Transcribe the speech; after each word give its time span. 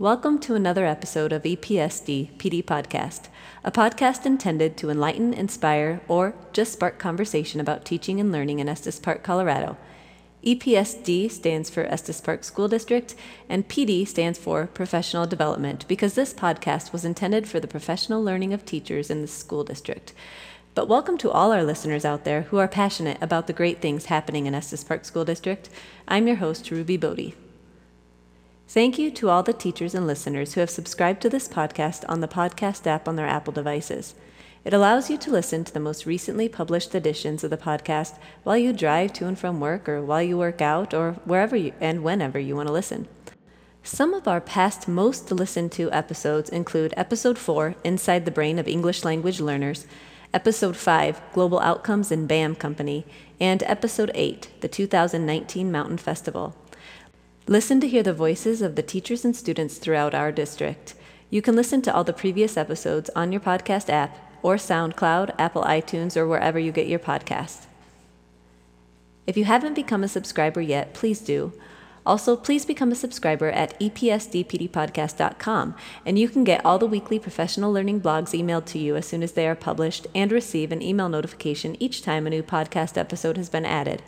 Welcome 0.00 0.38
to 0.42 0.54
another 0.54 0.86
episode 0.86 1.32
of 1.32 1.42
EPSD 1.42 2.36
PD 2.36 2.64
Podcast, 2.64 3.22
a 3.64 3.72
podcast 3.72 4.24
intended 4.24 4.76
to 4.76 4.90
enlighten, 4.90 5.34
inspire, 5.34 6.00
or 6.06 6.36
just 6.52 6.74
spark 6.74 7.00
conversation 7.00 7.60
about 7.60 7.84
teaching 7.84 8.20
and 8.20 8.30
learning 8.30 8.60
in 8.60 8.68
Estes 8.68 9.00
Park, 9.00 9.24
Colorado. 9.24 9.76
EPSD 10.44 11.28
stands 11.28 11.68
for 11.68 11.82
Estes 11.82 12.20
Park 12.20 12.44
School 12.44 12.68
District, 12.68 13.16
and 13.48 13.66
PD 13.66 14.06
stands 14.06 14.38
for 14.38 14.68
Professional 14.68 15.26
Development 15.26 15.84
because 15.88 16.14
this 16.14 16.32
podcast 16.32 16.92
was 16.92 17.04
intended 17.04 17.48
for 17.48 17.58
the 17.58 17.66
professional 17.66 18.22
learning 18.22 18.52
of 18.52 18.64
teachers 18.64 19.10
in 19.10 19.20
the 19.20 19.26
school 19.26 19.64
district. 19.64 20.14
But 20.76 20.86
welcome 20.86 21.18
to 21.18 21.30
all 21.32 21.50
our 21.50 21.64
listeners 21.64 22.04
out 22.04 22.22
there 22.22 22.42
who 22.42 22.58
are 22.58 22.68
passionate 22.68 23.18
about 23.20 23.48
the 23.48 23.52
great 23.52 23.80
things 23.80 24.04
happening 24.04 24.46
in 24.46 24.54
Estes 24.54 24.84
Park 24.84 25.04
School 25.04 25.24
District. 25.24 25.68
I'm 26.06 26.28
your 26.28 26.36
host, 26.36 26.70
Ruby 26.70 26.96
Bodie. 26.96 27.34
Thank 28.70 28.98
you 28.98 29.10
to 29.12 29.30
all 29.30 29.42
the 29.42 29.54
teachers 29.54 29.94
and 29.94 30.06
listeners 30.06 30.52
who 30.52 30.60
have 30.60 30.68
subscribed 30.68 31.22
to 31.22 31.30
this 31.30 31.48
podcast 31.48 32.04
on 32.06 32.20
the 32.20 32.28
podcast 32.28 32.86
app 32.86 33.08
on 33.08 33.16
their 33.16 33.26
Apple 33.26 33.54
devices. 33.54 34.14
It 34.62 34.74
allows 34.74 35.08
you 35.08 35.16
to 35.16 35.30
listen 35.30 35.64
to 35.64 35.72
the 35.72 35.80
most 35.80 36.04
recently 36.04 36.50
published 36.50 36.94
editions 36.94 37.42
of 37.42 37.48
the 37.48 37.56
podcast 37.56 38.18
while 38.42 38.58
you 38.58 38.74
drive 38.74 39.14
to 39.14 39.26
and 39.26 39.38
from 39.38 39.58
work 39.58 39.88
or 39.88 40.02
while 40.02 40.22
you 40.22 40.36
work 40.36 40.60
out 40.60 40.92
or 40.92 41.12
wherever 41.24 41.56
you, 41.56 41.72
and 41.80 42.04
whenever 42.04 42.38
you 42.38 42.56
want 42.56 42.66
to 42.66 42.72
listen. 42.74 43.08
Some 43.82 44.12
of 44.12 44.28
our 44.28 44.38
past 44.40 44.86
most 44.86 45.32
listened 45.32 45.72
to 45.72 45.90
episodes 45.90 46.50
include 46.50 46.92
Episode 46.94 47.38
4, 47.38 47.74
Inside 47.84 48.26
the 48.26 48.30
Brain 48.30 48.58
of 48.58 48.68
English 48.68 49.02
Language 49.02 49.40
Learners, 49.40 49.86
Episode 50.34 50.76
5, 50.76 51.22
Global 51.32 51.58
Outcomes 51.60 52.12
in 52.12 52.26
BAM 52.26 52.54
Company, 52.56 53.06
and 53.40 53.62
Episode 53.62 54.10
8, 54.14 54.50
the 54.60 54.68
2019 54.68 55.72
Mountain 55.72 55.96
Festival. 55.96 56.54
Listen 57.48 57.80
to 57.80 57.88
hear 57.88 58.02
the 58.02 58.12
voices 58.12 58.60
of 58.60 58.76
the 58.76 58.82
teachers 58.82 59.24
and 59.24 59.34
students 59.34 59.78
throughout 59.78 60.14
our 60.14 60.30
district. 60.30 60.94
You 61.30 61.40
can 61.40 61.56
listen 61.56 61.80
to 61.80 61.94
all 61.94 62.04
the 62.04 62.12
previous 62.12 62.58
episodes 62.58 63.08
on 63.16 63.32
your 63.32 63.40
podcast 63.40 63.88
app 63.88 64.18
or 64.42 64.56
SoundCloud, 64.56 65.34
Apple 65.38 65.62
iTunes, 65.62 66.14
or 66.14 66.26
wherever 66.26 66.58
you 66.58 66.72
get 66.72 66.88
your 66.88 66.98
podcasts. 66.98 67.64
If 69.26 69.38
you 69.38 69.46
haven't 69.46 69.72
become 69.72 70.04
a 70.04 70.08
subscriber 70.08 70.60
yet, 70.60 70.92
please 70.92 71.20
do. 71.20 71.54
Also, 72.04 72.36
please 72.36 72.66
become 72.66 72.92
a 72.92 72.94
subscriber 72.94 73.48
at 73.48 73.80
epsdpdpodcast.com, 73.80 75.74
and 76.04 76.18
you 76.18 76.28
can 76.28 76.44
get 76.44 76.62
all 76.66 76.78
the 76.78 76.84
weekly 76.84 77.18
professional 77.18 77.72
learning 77.72 78.02
blogs 78.02 78.38
emailed 78.38 78.66
to 78.66 78.78
you 78.78 78.94
as 78.94 79.06
soon 79.06 79.22
as 79.22 79.32
they 79.32 79.48
are 79.48 79.54
published 79.54 80.06
and 80.14 80.30
receive 80.30 80.70
an 80.70 80.82
email 80.82 81.08
notification 81.08 81.82
each 81.82 82.02
time 82.02 82.26
a 82.26 82.30
new 82.30 82.42
podcast 82.42 82.98
episode 82.98 83.38
has 83.38 83.48
been 83.48 83.64
added. 83.64 84.02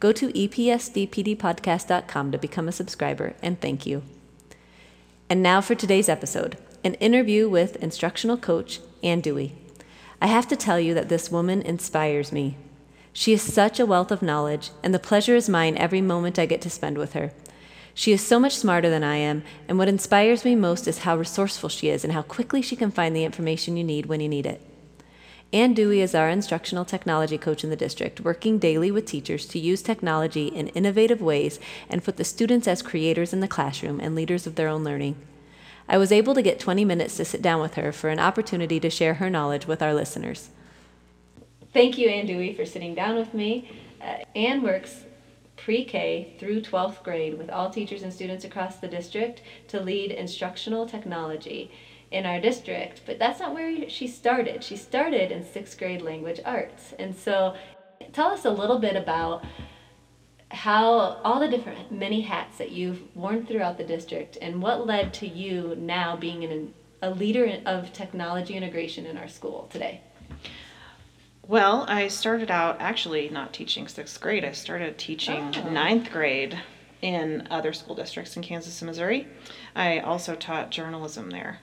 Go 0.00 0.12
to 0.12 0.28
epsdpdpodcast.com 0.28 2.32
to 2.32 2.38
become 2.38 2.68
a 2.68 2.72
subscriber, 2.72 3.34
and 3.42 3.60
thank 3.60 3.84
you. 3.84 4.02
And 5.28 5.42
now 5.42 5.60
for 5.60 5.74
today's 5.74 6.08
episode 6.08 6.56
an 6.84 6.94
interview 6.94 7.48
with 7.48 7.82
instructional 7.82 8.36
coach 8.36 8.80
Ann 9.02 9.20
Dewey. 9.20 9.54
I 10.22 10.28
have 10.28 10.46
to 10.48 10.56
tell 10.56 10.78
you 10.78 10.94
that 10.94 11.08
this 11.08 11.30
woman 11.30 11.60
inspires 11.60 12.30
me. 12.30 12.56
She 13.12 13.32
is 13.32 13.42
such 13.42 13.80
a 13.80 13.86
wealth 13.86 14.12
of 14.12 14.22
knowledge, 14.22 14.70
and 14.82 14.94
the 14.94 15.00
pleasure 15.00 15.34
is 15.34 15.48
mine 15.48 15.76
every 15.76 16.00
moment 16.00 16.38
I 16.38 16.46
get 16.46 16.60
to 16.62 16.70
spend 16.70 16.96
with 16.96 17.14
her. 17.14 17.32
She 17.94 18.12
is 18.12 18.24
so 18.24 18.38
much 18.38 18.56
smarter 18.56 18.88
than 18.88 19.02
I 19.02 19.16
am, 19.16 19.42
and 19.66 19.76
what 19.76 19.88
inspires 19.88 20.44
me 20.44 20.54
most 20.54 20.86
is 20.86 20.98
how 20.98 21.16
resourceful 21.16 21.68
she 21.68 21.88
is 21.88 22.04
and 22.04 22.12
how 22.12 22.22
quickly 22.22 22.62
she 22.62 22.76
can 22.76 22.92
find 22.92 23.14
the 23.14 23.24
information 23.24 23.76
you 23.76 23.82
need 23.82 24.06
when 24.06 24.20
you 24.20 24.28
need 24.28 24.46
it. 24.46 24.60
Ann 25.50 25.72
Dewey 25.72 26.02
is 26.02 26.14
our 26.14 26.28
instructional 26.28 26.84
technology 26.84 27.38
coach 27.38 27.64
in 27.64 27.70
the 27.70 27.76
district, 27.76 28.20
working 28.20 28.58
daily 28.58 28.90
with 28.90 29.06
teachers 29.06 29.46
to 29.46 29.58
use 29.58 29.80
technology 29.80 30.48
in 30.48 30.68
innovative 30.68 31.22
ways 31.22 31.58
and 31.88 32.04
put 32.04 32.18
the 32.18 32.24
students 32.24 32.68
as 32.68 32.82
creators 32.82 33.32
in 33.32 33.40
the 33.40 33.48
classroom 33.48 33.98
and 33.98 34.14
leaders 34.14 34.46
of 34.46 34.56
their 34.56 34.68
own 34.68 34.84
learning. 34.84 35.16
I 35.88 35.96
was 35.96 36.12
able 36.12 36.34
to 36.34 36.42
get 36.42 36.60
20 36.60 36.84
minutes 36.84 37.16
to 37.16 37.24
sit 37.24 37.40
down 37.40 37.62
with 37.62 37.76
her 37.76 37.92
for 37.92 38.10
an 38.10 38.20
opportunity 38.20 38.78
to 38.78 38.90
share 38.90 39.14
her 39.14 39.30
knowledge 39.30 39.66
with 39.66 39.80
our 39.80 39.94
listeners. 39.94 40.50
Thank 41.72 41.96
you, 41.96 42.10
Ann 42.10 42.26
Dewey, 42.26 42.52
for 42.52 42.66
sitting 42.66 42.94
down 42.94 43.16
with 43.16 43.32
me. 43.32 43.70
Uh, 44.02 44.18
Ann 44.36 44.62
works 44.62 45.04
pre 45.56 45.82
K 45.82 46.34
through 46.38 46.60
12th 46.60 47.02
grade 47.02 47.38
with 47.38 47.48
all 47.48 47.70
teachers 47.70 48.02
and 48.02 48.12
students 48.12 48.44
across 48.44 48.76
the 48.76 48.88
district 48.88 49.40
to 49.68 49.80
lead 49.80 50.10
instructional 50.10 50.86
technology 50.86 51.70
in 52.10 52.24
our 52.24 52.40
district, 52.40 53.02
but 53.06 53.18
that's 53.18 53.40
not 53.40 53.54
where 53.54 53.88
she 53.88 54.06
started. 54.06 54.64
She 54.64 54.76
started 54.76 55.30
in 55.30 55.44
sixth 55.44 55.78
grade 55.78 56.02
language 56.02 56.40
arts. 56.44 56.94
And 56.98 57.14
so, 57.14 57.54
tell 58.12 58.28
us 58.28 58.44
a 58.44 58.50
little 58.50 58.78
bit 58.78 58.96
about 58.96 59.44
how 60.50 61.20
all 61.24 61.40
the 61.40 61.48
different 61.48 61.92
many 61.92 62.22
hats 62.22 62.56
that 62.58 62.72
you've 62.72 63.14
worn 63.14 63.44
throughout 63.44 63.76
the 63.76 63.84
district 63.84 64.38
and 64.40 64.62
what 64.62 64.86
led 64.86 65.12
to 65.14 65.28
you 65.28 65.74
now 65.78 66.16
being 66.16 66.44
an, 66.44 66.72
a 67.02 67.10
leader 67.10 67.60
of 67.66 67.92
technology 67.92 68.54
integration 68.54 69.04
in 69.04 69.18
our 69.18 69.28
school 69.28 69.68
today. 69.70 70.00
Well, 71.46 71.84
I 71.88 72.08
started 72.08 72.50
out 72.50 72.80
actually 72.80 73.28
not 73.30 73.52
teaching 73.52 73.88
sixth 73.88 74.20
grade. 74.20 74.44
I 74.44 74.52
started 74.52 74.98
teaching 74.98 75.54
oh. 75.56 75.70
ninth 75.70 76.10
grade 76.10 76.58
in 77.00 77.46
other 77.50 77.72
school 77.72 77.94
districts 77.94 78.36
in 78.36 78.42
Kansas 78.42 78.80
and 78.80 78.88
Missouri. 78.88 79.28
I 79.74 80.00
also 80.00 80.34
taught 80.34 80.70
journalism 80.70 81.30
there. 81.30 81.60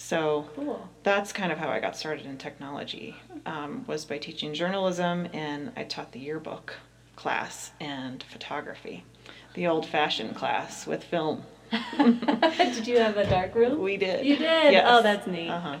So 0.00 0.48
cool. 0.56 0.88
that's 1.02 1.30
kind 1.30 1.52
of 1.52 1.58
how 1.58 1.68
I 1.68 1.78
got 1.78 1.94
started 1.94 2.24
in 2.24 2.38
technology. 2.38 3.16
Um, 3.44 3.84
was 3.86 4.06
by 4.06 4.16
teaching 4.16 4.54
journalism, 4.54 5.28
and 5.34 5.72
I 5.76 5.84
taught 5.84 6.12
the 6.12 6.18
yearbook 6.18 6.76
class 7.16 7.72
and 7.80 8.22
photography, 8.22 9.04
the 9.52 9.66
old-fashioned 9.66 10.34
class 10.34 10.86
with 10.86 11.04
film. 11.04 11.44
did 11.98 12.86
you 12.86 12.98
have 12.98 13.18
a 13.18 13.28
dark 13.28 13.54
room? 13.54 13.82
We 13.82 13.98
did. 13.98 14.24
You 14.24 14.36
did. 14.36 14.72
Yes. 14.72 14.86
Oh, 14.88 15.02
that's 15.02 15.26
neat. 15.26 15.50
Uh-huh. 15.50 15.78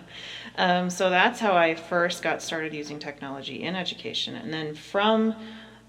Um, 0.58 0.90
so 0.90 1.08
that's 1.08 1.40
how 1.40 1.56
I 1.56 1.74
first 1.74 2.22
got 2.22 2.42
started 2.42 2.74
using 2.74 2.98
technology 2.98 3.62
in 3.62 3.74
education, 3.74 4.36
and 4.36 4.52
then 4.52 4.74
from 4.74 5.34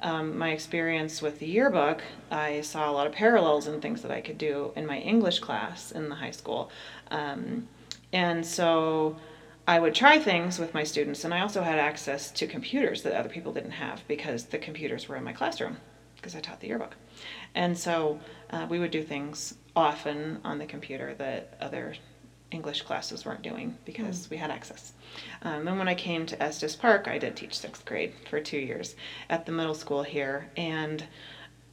um, 0.01 0.37
my 0.37 0.51
experience 0.51 1.21
with 1.21 1.39
the 1.39 1.47
yearbook, 1.47 2.01
I 2.31 2.61
saw 2.61 2.89
a 2.89 2.93
lot 2.93 3.07
of 3.07 3.13
parallels 3.13 3.67
and 3.67 3.81
things 3.81 4.01
that 4.03 4.09
I 4.11 4.21
could 4.21 4.37
do 4.37 4.71
in 4.77 4.85
my 4.85 4.99
English 4.99 5.39
class 5.39 5.91
in 5.91 6.07
the 6.07 6.15
high 6.15 6.31
school. 6.31 6.71
Um, 7.11 7.67
and 8.13 8.45
so 8.45 9.17
I 9.67 9.79
would 9.79 9.95
try 9.95 10.19
things 10.19 10.59
with 10.59 10.73
my 10.73 10.83
students, 10.83 11.23
and 11.23 11.33
I 11.33 11.41
also 11.41 11.61
had 11.61 11.79
access 11.79 12.31
to 12.31 12.47
computers 12.47 13.03
that 13.03 13.13
other 13.13 13.29
people 13.29 13.53
didn't 13.53 13.71
have 13.71 14.03
because 14.07 14.45
the 14.45 14.57
computers 14.57 15.07
were 15.07 15.15
in 15.15 15.23
my 15.23 15.33
classroom 15.33 15.77
because 16.15 16.35
I 16.35 16.39
taught 16.39 16.59
the 16.59 16.67
yearbook. 16.67 16.95
And 17.55 17.77
so 17.77 18.19
uh, 18.49 18.67
we 18.69 18.79
would 18.79 18.91
do 18.91 19.03
things 19.03 19.55
often 19.75 20.39
on 20.43 20.59
the 20.59 20.65
computer 20.65 21.13
that 21.15 21.57
other 21.59 21.95
English 22.51 22.81
classes 22.81 23.25
weren't 23.25 23.41
doing 23.41 23.77
because 23.85 24.27
mm. 24.27 24.31
we 24.31 24.37
had 24.37 24.51
access. 24.51 24.93
Um, 25.41 25.67
and 25.67 25.77
when 25.77 25.87
I 25.87 25.95
came 25.95 26.25
to 26.25 26.41
Estes 26.41 26.75
Park, 26.75 27.07
I 27.07 27.17
did 27.17 27.35
teach 27.35 27.57
sixth 27.57 27.85
grade 27.85 28.13
for 28.29 28.39
two 28.39 28.59
years 28.59 28.95
at 29.29 29.45
the 29.45 29.51
middle 29.51 29.73
school 29.73 30.03
here, 30.03 30.49
and 30.57 31.03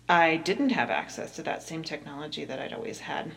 I 0.09 0.37
didn't 0.37 0.71
have 0.71 0.91
access 0.91 1.35
to 1.37 1.43
that 1.43 1.63
same 1.63 1.83
technology 1.83 2.45
that 2.45 2.59
I'd 2.59 2.73
always 2.73 3.01
had. 3.01 3.33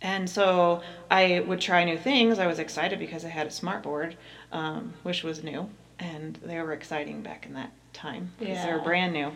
And 0.00 0.28
so 0.28 0.82
I 1.10 1.40
would 1.40 1.60
try 1.60 1.84
new 1.84 1.98
things. 1.98 2.38
I 2.38 2.46
was 2.46 2.58
excited 2.58 2.98
because 2.98 3.24
I 3.24 3.28
had 3.28 3.46
a 3.46 3.50
smart 3.50 3.82
board, 3.82 4.16
um, 4.52 4.94
which 5.02 5.24
was 5.24 5.42
new, 5.42 5.68
and 5.98 6.38
they 6.44 6.60
were 6.60 6.72
exciting 6.72 7.22
back 7.22 7.46
in 7.46 7.54
that 7.54 7.72
time 7.92 8.32
because 8.38 8.56
yeah. 8.56 8.66
they 8.66 8.72
were 8.72 8.80
brand 8.80 9.12
new. 9.12 9.32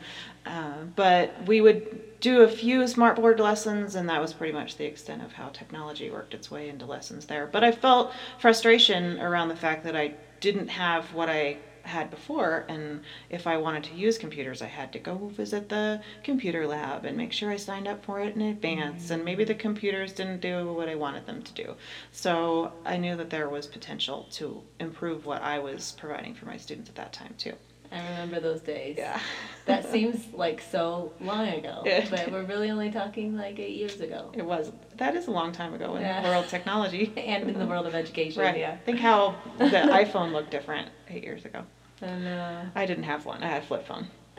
Uh, 0.47 0.85
but 0.95 1.35
we 1.47 1.61
would 1.61 2.21
do 2.21 2.43
a 2.43 2.49
few 2.49 2.87
smart 2.87 3.17
board 3.17 3.41
lessons, 3.41 3.97
and 3.97 4.09
that 4.09 4.21
was 4.21 4.33
pretty 4.33 4.53
much 4.53 4.77
the 4.77 4.85
extent 4.85 5.23
of 5.23 5.33
how 5.33 5.49
technology 5.49 6.11
worked 6.11 6.35
its 6.35 6.51
way 6.51 6.69
into 6.69 6.87
lessons 6.87 7.27
there. 7.27 7.47
But 7.47 7.65
I 7.65 7.73
felt 7.73 8.13
frustration 8.39 9.21
around 9.21 9.49
the 9.49 9.57
fact 9.57 9.85
that 9.85 9.97
I 9.97 10.15
didn't 10.41 10.69
have 10.69 11.13
what 11.13 11.29
I 11.29 11.59
had 11.83 12.11
before. 12.11 12.65
And 12.69 13.03
if 13.31 13.47
I 13.47 13.57
wanted 13.57 13.85
to 13.85 13.95
use 13.95 14.19
computers, 14.19 14.63
I 14.63 14.67
had 14.67 14.93
to 14.93 14.99
go 14.99 15.29
visit 15.29 15.69
the 15.69 16.01
computer 16.23 16.67
lab 16.67 17.05
and 17.05 17.17
make 17.17 17.33
sure 17.33 17.51
I 17.51 17.57
signed 17.57 17.89
up 17.89 18.05
for 18.05 18.21
it 18.21 18.35
in 18.35 18.43
advance. 18.43 19.11
And 19.11 19.25
maybe 19.25 19.45
the 19.45 19.55
computers 19.55 20.13
didn't 20.13 20.41
do 20.41 20.73
what 20.73 20.89
I 20.89 20.95
wanted 20.95 21.27
them 21.27 21.43
to 21.43 21.53
do. 21.53 21.75
So 22.13 22.73
I 22.85 22.97
knew 22.97 23.17
that 23.17 23.31
there 23.31 23.49
was 23.49 23.67
potential 23.67 24.29
to 24.33 24.63
improve 24.81 25.27
what 25.27 25.43
I 25.43 25.59
was 25.59 25.93
providing 25.99 26.35
for 26.35 26.47
my 26.47 26.57
students 26.57 26.89
at 26.89 26.97
that 26.97 27.13
time, 27.13 27.35
too. 27.39 27.55
I 27.93 28.09
remember 28.09 28.41
those 28.41 28.63
days. 28.63 28.97
Yeah. 28.97 29.21
that 29.67 29.87
seems 29.93 30.33
like 30.33 30.63
so 30.63 31.13
long 31.21 31.47
ago, 31.49 31.83
but 32.11 32.33
we're 32.33 32.45
really 32.45 32.71
only 32.71 32.91
talking 32.91 33.37
like 33.37 33.59
eight 33.59 33.77
years 33.77 34.01
ago. 34.01 34.33
It 34.33 34.45
was. 34.45 34.73
That 34.97 35.15
is 35.15 35.27
a 35.27 35.31
long 35.31 35.53
time 35.53 35.75
ago 35.75 35.97
in 35.97 36.03
yeah. 36.03 36.23
the 36.23 36.29
world 36.29 36.45
of 36.45 36.51
technology. 36.51 37.13
and 37.17 37.51
in 37.51 37.59
the 37.59 37.67
world 37.67 37.87
of 37.87 37.95
education, 37.95 38.43
right. 38.43 38.59
yeah. 38.59 38.79
Think 38.79 38.99
how 38.99 39.37
the 39.59 39.65
iPhone 39.67 40.33
looked 40.33 40.51
different 40.51 40.89
eight 41.13 41.25
years 41.25 41.45
ago. 41.45 41.63
And, 42.01 42.27
uh... 42.27 42.65
I 42.75 42.87
didn't 42.87 43.05
have 43.05 43.25
one. 43.27 43.43
I 43.43 43.49
had 43.49 43.63
a 43.63 43.67
flip 43.67 43.87
phone. 43.87 44.09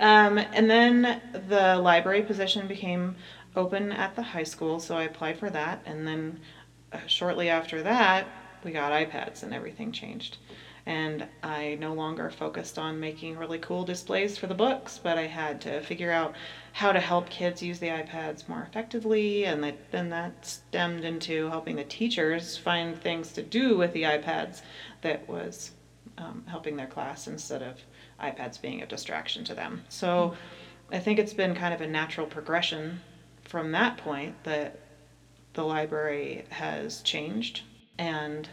um, 0.00 0.38
and 0.38 0.70
then 0.70 1.20
the 1.48 1.76
library 1.76 2.22
position 2.22 2.68
became 2.68 3.16
open 3.56 3.90
at 3.92 4.14
the 4.14 4.22
high 4.22 4.44
school, 4.44 4.78
so 4.80 4.96
I 4.96 5.04
applied 5.04 5.38
for 5.38 5.50
that. 5.50 5.82
And 5.86 6.06
then 6.06 6.40
uh, 6.92 6.98
shortly 7.06 7.48
after 7.48 7.82
that, 7.82 8.26
we 8.64 8.72
got 8.72 8.92
iPads 8.92 9.42
and 9.42 9.54
everything 9.54 9.92
changed. 9.92 10.36
And 10.90 11.24
I 11.44 11.76
no 11.78 11.94
longer 11.94 12.30
focused 12.30 12.76
on 12.76 12.98
making 12.98 13.38
really 13.38 13.60
cool 13.60 13.84
displays 13.84 14.36
for 14.36 14.48
the 14.48 14.54
books, 14.54 14.98
but 15.00 15.18
I 15.18 15.28
had 15.28 15.60
to 15.60 15.80
figure 15.82 16.10
out 16.10 16.34
how 16.72 16.90
to 16.90 16.98
help 16.98 17.30
kids 17.30 17.62
use 17.62 17.78
the 17.78 17.86
iPads 17.86 18.48
more 18.48 18.66
effectively, 18.68 19.44
and 19.44 19.62
that, 19.62 19.92
then 19.92 20.10
that 20.10 20.44
stemmed 20.44 21.04
into 21.04 21.48
helping 21.48 21.76
the 21.76 21.84
teachers 21.84 22.56
find 22.56 23.00
things 23.00 23.30
to 23.34 23.42
do 23.42 23.78
with 23.78 23.92
the 23.92 24.02
iPads 24.02 24.62
that 25.02 25.28
was 25.28 25.70
um, 26.18 26.42
helping 26.48 26.74
their 26.74 26.88
class 26.88 27.28
instead 27.28 27.62
of 27.62 27.76
iPads 28.20 28.60
being 28.60 28.82
a 28.82 28.86
distraction 28.86 29.44
to 29.44 29.54
them. 29.54 29.84
So 29.90 30.34
I 30.90 30.98
think 30.98 31.20
it's 31.20 31.32
been 31.32 31.54
kind 31.54 31.72
of 31.72 31.80
a 31.82 31.86
natural 31.86 32.26
progression 32.26 33.00
from 33.44 33.70
that 33.70 33.96
point 33.96 34.42
that 34.42 34.80
the 35.52 35.62
library 35.62 36.46
has 36.50 37.00
changed 37.02 37.62
and 37.96 38.48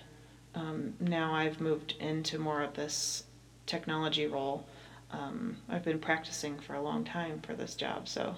um, 0.58 0.94
now 1.00 1.34
I've 1.34 1.62
moved 1.62 1.94
into 2.00 2.40
more 2.40 2.64
of 2.64 2.74
this 2.74 3.24
technology 3.68 4.26
role. 4.26 4.66
Um, 5.12 5.58
I've 5.70 5.84
been 5.84 6.00
practicing 6.00 6.58
for 6.60 6.74
a 6.74 6.82
long 6.82 7.04
time 7.04 7.42
for 7.42 7.54
this 7.54 7.76
job, 7.76 8.08
so 8.08 8.36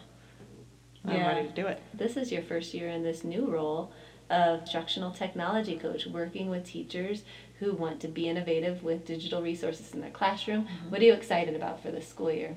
I'm 1.05 1.15
Yeah. 1.15 1.27
ready 1.27 1.47
to 1.47 1.53
do 1.53 1.67
it. 1.67 1.81
This 1.93 2.17
is 2.17 2.31
your 2.31 2.41
first 2.41 2.73
year 2.73 2.89
in 2.89 3.03
this 3.03 3.23
new 3.23 3.47
role 3.49 3.91
of 4.29 4.59
instructional 4.61 5.11
technology 5.11 5.77
coach, 5.77 6.05
working 6.07 6.49
with 6.49 6.65
teachers 6.65 7.23
who 7.59 7.73
want 7.73 7.99
to 8.01 8.07
be 8.07 8.27
innovative 8.27 8.83
with 8.83 9.05
digital 9.05 9.41
resources 9.41 9.93
in 9.93 10.01
their 10.01 10.11
classroom. 10.11 10.67
What 10.89 11.01
are 11.01 11.05
you 11.05 11.13
excited 11.13 11.55
about 11.55 11.81
for 11.81 11.89
this 11.89 12.07
school 12.07 12.31
year? 12.31 12.55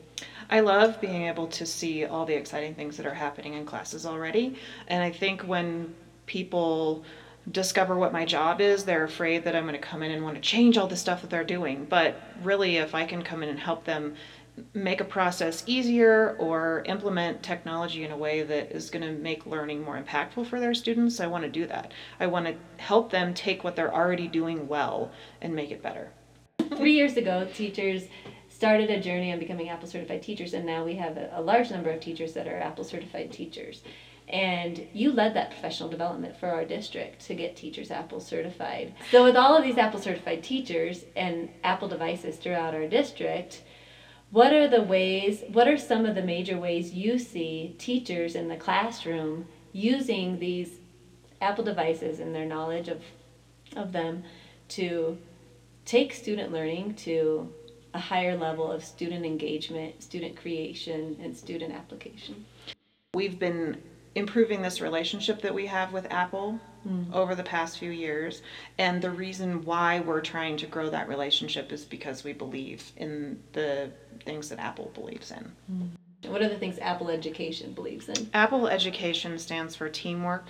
I 0.51 0.61
love 0.61 1.01
being 1.01 1.23
able 1.23 1.47
to 1.47 1.65
see 1.65 2.05
all 2.05 2.27
the 2.27 2.35
exciting 2.35 2.75
things 2.75 2.97
that 2.97 3.07
are 3.07 3.15
happening 3.15 3.55
in 3.55 3.65
classes 3.65 4.05
already. 4.05 4.57
And 4.89 5.03
I 5.03 5.11
think 5.11 5.43
when 5.43 5.95
people 6.27 7.05
discover 7.51 7.97
what 7.97 8.13
my 8.13 8.25
job 8.25 8.61
is, 8.61 8.85
they're 8.85 9.05
afraid 9.05 9.45
that 9.45 9.57
I'm 9.57 9.65
going 9.65 9.75
to 9.75 9.81
come 9.81 10.03
in 10.03 10.11
and 10.11 10.23
want 10.23 10.37
to 10.37 10.41
change 10.41 10.79
all 10.79 10.87
the 10.87 10.97
stuff 10.97 11.23
that 11.23 11.31
they're 11.31 11.45
doing. 11.45 11.85
But 11.85 12.21
really, 12.43 12.77
if 12.77 12.95
I 12.95 13.05
can 13.05 13.23
come 13.23 13.43
in 13.43 13.49
and 13.49 13.59
help 13.59 13.85
them 13.85 14.15
make 14.75 15.01
a 15.01 15.05
process 15.05 15.65
easier 15.67 16.37
or 16.39 16.83
implement 16.87 17.43
technology 17.43 18.05
in 18.05 18.13
a 18.13 18.17
way 18.17 18.43
that 18.43 18.71
is 18.71 18.91
going 18.91 19.03
to 19.03 19.13
make 19.13 19.47
learning 19.47 19.83
more 19.83 20.01
impactful 20.01 20.47
for 20.47 20.61
their 20.61 20.75
students, 20.75 21.21
I 21.21 21.27
want 21.27 21.45
to 21.45 21.51
do 21.51 21.67
that. 21.67 21.93
I 22.21 22.27
want 22.27 22.47
to 22.47 22.55
help 22.77 23.11
them 23.11 23.35
take 23.35 23.65
what 23.65 23.77
they're 23.77 23.95
already 23.95 24.29
doing 24.29 24.69
well 24.69 25.11
and 25.41 25.55
make 25.55 25.71
it 25.71 25.83
better. 25.83 26.13
Three 26.77 26.93
years 26.93 27.17
ago, 27.17 27.49
teachers 27.55 28.05
started 28.49 28.91
a 28.91 29.01
journey 29.01 29.33
on 29.33 29.39
becoming 29.39 29.69
Apple 29.71 29.89
certified 29.89 30.23
teachers, 30.23 30.55
and 30.55 30.65
now 30.65 30.85
we 30.85 30.95
have 30.95 31.17
a, 31.17 31.41
large 31.41 31.71
number 31.71 31.91
of 31.91 32.01
teachers 32.01 32.33
that 32.35 32.47
are 32.47 32.59
Apple 32.59 32.85
certified 32.85 33.33
teachers. 33.33 33.83
And 34.33 34.87
you 34.95 35.13
led 35.13 35.35
that 35.35 35.51
professional 35.51 35.91
development 35.91 36.39
for 36.39 36.49
our 36.49 36.65
district 36.65 37.27
to 37.27 37.35
get 37.35 37.55
teachers 37.55 37.91
Apple 37.91 38.19
certified. 38.19 38.95
So, 39.11 39.25
with 39.25 39.37
all 39.37 39.55
of 39.55 39.63
these 39.63 39.77
Apple 39.77 40.01
certified 40.01 40.43
teachers 40.43 41.05
and 41.15 41.51
Apple 41.63 41.89
devices 41.89 42.37
throughout 42.37 42.75
our 42.75 42.89
district, 42.89 43.63
what 44.31 44.55
are 44.55 44.67
the 44.67 44.81
ways, 44.81 45.43
what 45.53 45.69
are 45.69 45.77
some 45.77 46.07
of 46.07 46.15
the 46.15 46.23
major 46.23 46.59
ways 46.59 46.95
you 46.95 47.19
see 47.19 47.77
teachers 47.79 48.35
in 48.35 48.49
the 48.49 48.57
classroom 48.57 49.47
using 49.73 50.39
these 50.39 50.79
Apple 51.43 51.65
devices 51.65 52.19
and 52.19 52.35
their 52.35 52.47
knowledge 52.47 52.89
of, 52.89 53.03
of 53.77 53.93
them 53.93 54.25
to 54.69 55.19
take 55.85 56.15
student 56.15 56.51
learning 56.51 56.95
to 56.95 57.53
a 57.93 57.99
higher 57.99 58.37
level 58.37 58.71
of 58.71 58.83
student 58.83 59.27
engagement, 59.27 60.03
student 60.03 60.37
creation, 60.37 61.19
and 61.23 61.37
student 61.37 61.75
application. 61.75 62.47
We've 63.15 63.39
been 63.39 63.83
improving 64.15 64.63
this 64.63 64.81
relationship 64.81 65.43
that 65.43 65.55
we 65.55 65.67
have 65.67 65.93
with 65.93 66.07
Apple 66.11 66.61
hmm. 66.83 67.05
over 67.13 67.35
the 67.35 67.43
past 67.43 67.79
few 67.79 67.91
years. 67.91 68.43
And 68.79 69.01
the 69.03 69.11
reason 69.11 69.65
why 69.65 70.01
we're 70.01 70.21
trying 70.21 70.57
to 70.59 70.67
grow 70.67 70.91
that 70.91 71.09
relationship 71.09 71.73
is 71.73 71.85
because 71.85 72.25
we 72.25 72.33
believe 72.33 72.93
in 72.97 73.43
the 73.53 73.91
things 74.25 74.49
that 74.51 74.59
Apple 74.59 74.91
believes 74.95 75.31
in. 75.31 75.53
Hmm. 75.67 76.31
What 76.31 76.43
are 76.43 76.49
the 76.49 76.59
things 76.59 76.79
Apple 76.79 77.11
Education 77.11 77.73
believes 77.73 78.09
in? 78.09 78.31
Apple 78.33 78.69
Education 78.69 79.39
stands 79.39 79.75
for 79.75 79.89
teamwork, 79.89 80.47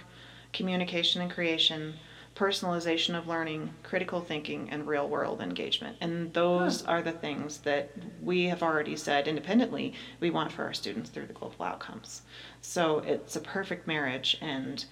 communication 0.53 1.23
and 1.23 1.31
creation, 1.31 1.95
personalization 2.35 3.17
of 3.17 3.29
learning, 3.29 3.71
critical 3.83 4.21
thinking, 4.21 4.71
and 4.71 4.87
real 4.87 5.09
world 5.09 5.41
engagement. 5.41 5.97
And 6.01 6.33
those 6.33 6.85
are 6.85 7.03
the 7.03 7.13
things 7.13 7.59
that 7.59 7.91
we 8.23 8.45
have 8.45 8.63
already 8.63 8.97
said 8.97 9.29
independently 9.29 9.93
we 10.21 10.31
want 10.31 10.51
for 10.51 10.65
our 10.65 10.73
students 10.73 11.11
through 11.11 11.27
the 11.27 11.35
global 11.35 11.65
outcomes. 11.65 12.23
So 12.63 13.01
it's 13.01 13.37
a 13.37 13.41
perfect 13.41 13.87
marriage, 13.87 14.39
and 14.41 14.85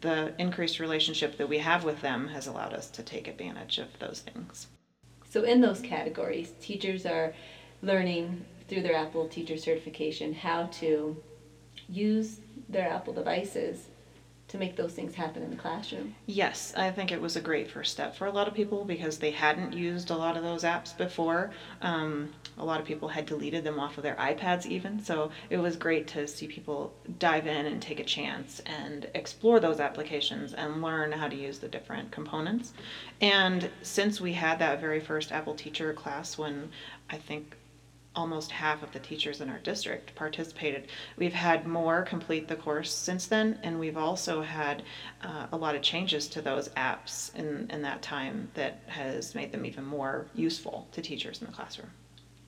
the 0.00 0.34
increased 0.38 0.78
relationship 0.78 1.36
that 1.38 1.48
we 1.48 1.58
have 1.58 1.84
with 1.84 2.00
them 2.00 2.28
has 2.28 2.46
allowed 2.46 2.72
us 2.72 2.88
to 2.90 3.02
take 3.02 3.28
advantage 3.28 3.78
of 3.78 3.98
those 3.98 4.20
things. 4.20 4.68
So, 5.28 5.42
in 5.42 5.60
those 5.60 5.80
categories, 5.80 6.52
teachers 6.60 7.06
are 7.06 7.34
learning 7.82 8.44
through 8.68 8.82
their 8.82 8.94
Apple 8.94 9.28
teacher 9.28 9.56
certification 9.56 10.32
how 10.32 10.66
to 10.66 11.20
use 11.88 12.40
their 12.68 12.88
Apple 12.88 13.12
devices 13.12 13.88
to 14.54 14.60
make 14.60 14.76
those 14.76 14.92
things 14.92 15.16
happen 15.16 15.42
in 15.42 15.50
the 15.50 15.56
classroom. 15.56 16.14
Yes, 16.26 16.72
I 16.76 16.92
think 16.92 17.10
it 17.10 17.20
was 17.20 17.34
a 17.34 17.40
great 17.40 17.68
first 17.68 17.90
step 17.90 18.14
for 18.14 18.26
a 18.26 18.30
lot 18.30 18.46
of 18.46 18.54
people 18.54 18.84
because 18.84 19.18
they 19.18 19.32
hadn't 19.32 19.72
used 19.72 20.10
a 20.10 20.16
lot 20.16 20.36
of 20.36 20.44
those 20.44 20.62
apps 20.62 20.96
before. 20.96 21.50
Um, 21.82 22.32
a 22.56 22.64
lot 22.64 22.78
of 22.78 22.86
people 22.86 23.08
had 23.08 23.26
deleted 23.26 23.64
them 23.64 23.80
off 23.80 23.96
of 23.96 24.04
their 24.04 24.14
iPads, 24.14 24.64
even. 24.64 25.02
So 25.02 25.32
it 25.50 25.56
was 25.56 25.74
great 25.74 26.06
to 26.08 26.28
see 26.28 26.46
people 26.46 26.94
dive 27.18 27.48
in 27.48 27.66
and 27.66 27.82
take 27.82 27.98
a 27.98 28.04
chance 28.04 28.60
and 28.60 29.10
explore 29.16 29.58
those 29.58 29.80
applications 29.80 30.54
and 30.54 30.80
learn 30.80 31.10
how 31.10 31.26
to 31.26 31.34
use 31.34 31.58
the 31.58 31.68
different 31.68 32.12
components. 32.12 32.74
And 33.20 33.68
since 33.82 34.20
we 34.20 34.34
had 34.34 34.60
that 34.60 34.80
very 34.80 35.00
first 35.00 35.32
Apple 35.32 35.56
teacher 35.56 35.92
class 35.94 36.38
when 36.38 36.70
I 37.10 37.16
think 37.16 37.56
almost 38.16 38.50
half 38.50 38.82
of 38.82 38.92
the 38.92 38.98
teachers 38.98 39.40
in 39.40 39.50
our 39.50 39.58
district 39.58 40.14
participated. 40.14 40.88
We've 41.16 41.32
had 41.32 41.66
more 41.66 42.02
complete 42.02 42.48
the 42.48 42.56
course 42.56 42.92
since 42.92 43.26
then, 43.26 43.58
and 43.62 43.78
we've 43.78 43.96
also 43.96 44.42
had 44.42 44.82
uh, 45.22 45.46
a 45.52 45.56
lot 45.56 45.74
of 45.74 45.82
changes 45.82 46.28
to 46.28 46.42
those 46.42 46.68
apps 46.70 47.34
in, 47.34 47.68
in 47.70 47.82
that 47.82 48.02
time 48.02 48.50
that 48.54 48.82
has 48.86 49.34
made 49.34 49.52
them 49.52 49.66
even 49.66 49.84
more 49.84 50.26
useful 50.34 50.88
to 50.92 51.02
teachers 51.02 51.40
in 51.40 51.46
the 51.46 51.52
classroom. 51.52 51.90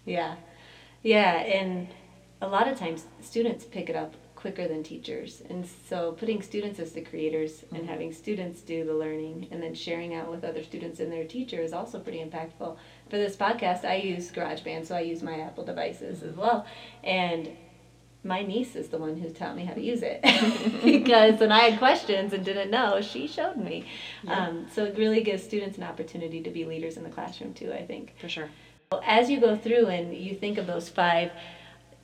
Yeah, 0.04 0.36
yeah, 1.02 1.38
and 1.38 1.88
a 2.40 2.48
lot 2.48 2.68
of 2.68 2.78
times 2.78 3.06
students 3.20 3.64
pick 3.64 3.90
it 3.90 3.96
up 3.96 4.14
quicker 4.34 4.68
than 4.68 4.82
teachers, 4.82 5.42
and 5.50 5.66
so 5.88 6.12
putting 6.12 6.42
students 6.42 6.78
as 6.78 6.92
the 6.92 7.00
creators 7.00 7.64
and 7.74 7.88
having 7.88 8.12
students 8.12 8.60
do 8.60 8.84
the 8.84 8.94
learning 8.94 9.48
and 9.50 9.60
then 9.60 9.74
sharing 9.74 10.14
out 10.14 10.30
with 10.30 10.44
other 10.44 10.62
students 10.62 11.00
and 11.00 11.10
their 11.10 11.24
teacher 11.24 11.60
is 11.60 11.72
also 11.72 11.98
pretty 11.98 12.22
impactful. 12.22 12.76
For 13.10 13.18
this 13.18 13.36
podcast, 13.36 13.84
I 13.84 13.96
use 13.96 14.32
GarageBand, 14.32 14.86
so 14.86 14.96
I 14.96 15.00
use 15.00 15.22
my 15.22 15.40
Apple 15.40 15.64
devices 15.64 16.22
as 16.22 16.34
well, 16.34 16.66
and 17.04 17.48
my 18.24 18.42
niece 18.42 18.74
is 18.74 18.88
the 18.88 18.98
one 18.98 19.16
who 19.16 19.30
taught 19.30 19.56
me 19.56 19.64
how 19.64 19.74
to 19.74 19.80
use 19.80 20.02
it 20.02 20.20
because 20.84 21.38
when 21.38 21.52
I 21.52 21.60
had 21.60 21.78
questions 21.78 22.32
and 22.32 22.44
didn't 22.44 22.70
know, 22.70 23.00
she 23.00 23.28
showed 23.28 23.56
me. 23.56 23.86
Um, 24.26 24.66
so 24.72 24.84
it 24.84 24.98
really 24.98 25.22
gives 25.22 25.44
students 25.44 25.78
an 25.78 25.84
opportunity 25.84 26.42
to 26.42 26.50
be 26.50 26.64
leaders 26.64 26.96
in 26.96 27.04
the 27.04 27.10
classroom 27.10 27.54
too. 27.54 27.72
I 27.72 27.86
think. 27.86 28.14
For 28.20 28.28
sure. 28.28 28.50
As 29.04 29.30
you 29.30 29.40
go 29.40 29.56
through 29.56 29.86
and 29.86 30.14
you 30.14 30.34
think 30.34 30.58
of 30.58 30.66
those 30.66 30.88
five 30.88 31.30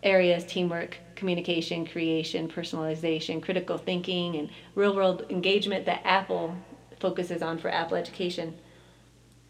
areas 0.02 0.44
teamwork, 0.44 0.98
communication, 1.16 1.86
creation, 1.86 2.48
personalization, 2.48 3.42
critical 3.42 3.78
thinking, 3.78 4.36
and 4.36 4.50
real 4.74 4.94
world 4.94 5.26
engagement 5.30 5.86
that 5.86 6.02
Apple 6.04 6.56
focuses 7.00 7.42
on 7.42 7.58
for 7.58 7.68
Apple 7.68 7.96
education 7.96 8.54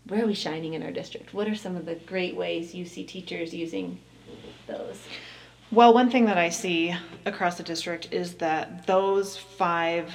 where 0.08 0.22
are 0.22 0.26
we 0.26 0.34
shining 0.34 0.74
in 0.74 0.82
our 0.82 0.90
district? 0.90 1.32
What 1.32 1.48
are 1.48 1.54
some 1.54 1.76
of 1.76 1.86
the 1.86 1.94
great 1.94 2.36
ways 2.36 2.74
you 2.74 2.84
see 2.84 3.04
teachers 3.04 3.54
using 3.54 3.98
those? 4.66 4.98
Well, 5.70 5.94
one 5.94 6.10
thing 6.10 6.26
that 6.26 6.38
I 6.38 6.50
see 6.50 6.94
across 7.24 7.56
the 7.56 7.62
district 7.62 8.08
is 8.12 8.34
that 8.34 8.86
those 8.86 9.36
five 9.36 10.12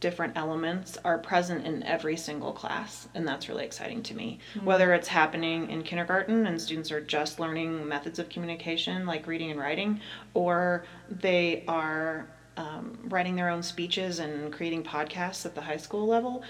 different 0.00 0.36
elements 0.36 0.98
are 1.04 1.16
present 1.16 1.64
in 1.64 1.82
every 1.84 2.16
single 2.16 2.52
class, 2.52 3.08
and 3.14 3.26
that's 3.26 3.48
really 3.48 3.64
exciting 3.64 4.02
to 4.02 4.14
me. 4.14 4.40
Whether 4.64 4.92
it's 4.92 5.08
happening 5.08 5.70
in 5.70 5.84
kindergarten 5.84 6.46
and 6.46 6.60
students 6.60 6.90
are 6.90 7.00
just 7.00 7.38
learning 7.38 7.86
methods 7.86 8.18
of 8.18 8.28
communication 8.28 9.06
like 9.06 9.28
reading 9.28 9.52
and 9.52 9.60
writing, 9.60 10.00
or 10.34 10.84
they 11.08 11.64
are 11.68 12.28
um, 12.56 12.98
writing 13.04 13.36
their 13.36 13.48
own 13.48 13.62
speeches 13.62 14.18
and 14.18 14.52
creating 14.52 14.82
podcasts 14.82 15.46
at 15.46 15.54
the 15.54 15.60
high 15.60 15.76
school 15.76 16.06
level. 16.06 16.42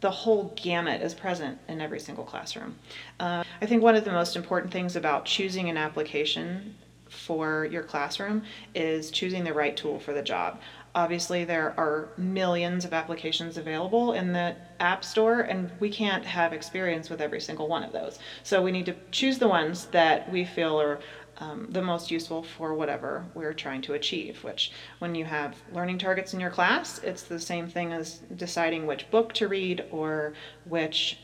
The 0.00 0.10
whole 0.10 0.52
gamut 0.56 1.00
is 1.00 1.14
present 1.14 1.58
in 1.68 1.80
every 1.80 2.00
single 2.00 2.24
classroom. 2.24 2.76
Uh, 3.18 3.44
I 3.60 3.66
think 3.66 3.82
one 3.82 3.96
of 3.96 4.04
the 4.04 4.12
most 4.12 4.36
important 4.36 4.72
things 4.72 4.94
about 4.96 5.24
choosing 5.24 5.70
an 5.70 5.76
application 5.76 6.74
for 7.08 7.64
your 7.64 7.82
classroom 7.82 8.42
is 8.74 9.10
choosing 9.10 9.44
the 9.44 9.54
right 9.54 9.76
tool 9.76 9.98
for 9.98 10.12
the 10.12 10.22
job. 10.22 10.60
Obviously, 10.94 11.44
there 11.44 11.74
are 11.78 12.08
millions 12.16 12.84
of 12.84 12.94
applications 12.94 13.58
available 13.58 14.14
in 14.14 14.32
the 14.32 14.56
App 14.80 15.04
Store, 15.04 15.40
and 15.40 15.70
we 15.78 15.90
can't 15.90 16.24
have 16.24 16.52
experience 16.52 17.10
with 17.10 17.20
every 17.20 17.40
single 17.40 17.68
one 17.68 17.82
of 17.82 17.92
those. 17.92 18.18
So, 18.42 18.62
we 18.62 18.72
need 18.72 18.86
to 18.86 18.96
choose 19.10 19.38
the 19.38 19.48
ones 19.48 19.86
that 19.86 20.30
we 20.32 20.44
feel 20.44 20.80
are 20.80 21.00
um, 21.38 21.66
the 21.70 21.82
most 21.82 22.10
useful 22.10 22.42
for 22.42 22.74
whatever 22.74 23.24
we're 23.34 23.52
trying 23.52 23.82
to 23.82 23.94
achieve. 23.94 24.42
Which, 24.42 24.72
when 24.98 25.14
you 25.14 25.24
have 25.24 25.56
learning 25.72 25.98
targets 25.98 26.34
in 26.34 26.40
your 26.40 26.50
class, 26.50 26.98
it's 27.02 27.22
the 27.22 27.40
same 27.40 27.68
thing 27.68 27.92
as 27.92 28.18
deciding 28.36 28.86
which 28.86 29.10
book 29.10 29.32
to 29.34 29.48
read 29.48 29.84
or 29.90 30.34
which 30.64 31.18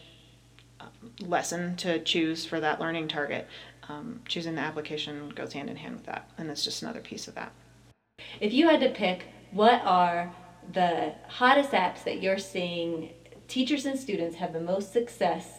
lesson 1.21 1.77
to 1.77 1.99
choose 2.01 2.45
for 2.45 2.61
that 2.61 2.81
learning 2.81 3.09
target. 3.09 3.49
Um, 3.89 4.21
choosing 4.27 4.55
the 4.55 4.61
application 4.61 5.31
goes 5.31 5.53
hand 5.53 5.69
in 5.69 5.77
hand 5.77 5.97
with 5.97 6.07
that, 6.07 6.31
and 6.39 6.51
it's 6.51 6.65
just 6.65 6.83
another 6.83 7.01
piece 7.01 7.29
of 7.29 7.35
that. 7.35 7.53
If 8.41 8.53
you 8.53 8.69
had 8.69 8.81
to 8.81 8.91
pick, 8.91 9.27
what 9.51 9.83
are 9.85 10.33
the 10.73 11.15
hottest 11.29 11.71
apps 11.71 12.05
that 12.05 12.23
you're 12.23 12.39
seeing 12.39 13.11
teachers 13.49 13.85
and 13.85 13.99
students 13.99 14.37
have 14.37 14.53
the 14.53 14.61
most 14.61 14.93
success 14.93 15.59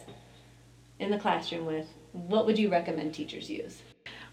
in 0.98 1.10
the 1.10 1.18
classroom 1.18 1.66
with? 1.66 1.86
What 2.12 2.46
would 2.46 2.58
you 2.58 2.70
recommend 2.70 3.14
teachers 3.14 3.50
use? 3.50 3.82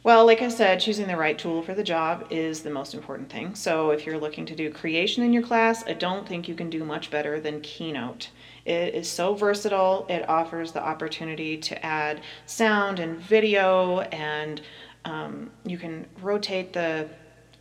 Well, 0.03 0.25
like 0.25 0.41
I 0.41 0.47
said, 0.47 0.79
choosing 0.79 1.05
the 1.05 1.15
right 1.15 1.37
tool 1.37 1.61
for 1.61 1.75
the 1.75 1.83
job 1.83 2.25
is 2.31 2.61
the 2.61 2.71
most 2.71 2.95
important 2.95 3.31
thing. 3.31 3.53
So, 3.53 3.91
if 3.91 4.03
you're 4.03 4.17
looking 4.17 4.47
to 4.47 4.55
do 4.55 4.71
creation 4.71 5.23
in 5.23 5.31
your 5.31 5.43
class, 5.43 5.83
I 5.85 5.93
don't 5.93 6.27
think 6.27 6.47
you 6.47 6.55
can 6.55 6.71
do 6.71 6.83
much 6.83 7.11
better 7.11 7.39
than 7.39 7.61
Keynote. 7.61 8.31
It 8.65 8.95
is 8.95 9.07
so 9.07 9.35
versatile, 9.35 10.07
it 10.09 10.27
offers 10.27 10.71
the 10.71 10.83
opportunity 10.83 11.55
to 11.55 11.85
add 11.85 12.21
sound 12.47 12.99
and 12.99 13.19
video, 13.19 13.99
and 13.99 14.61
um, 15.05 15.51
you 15.67 15.77
can 15.77 16.07
rotate 16.19 16.73
the 16.73 17.07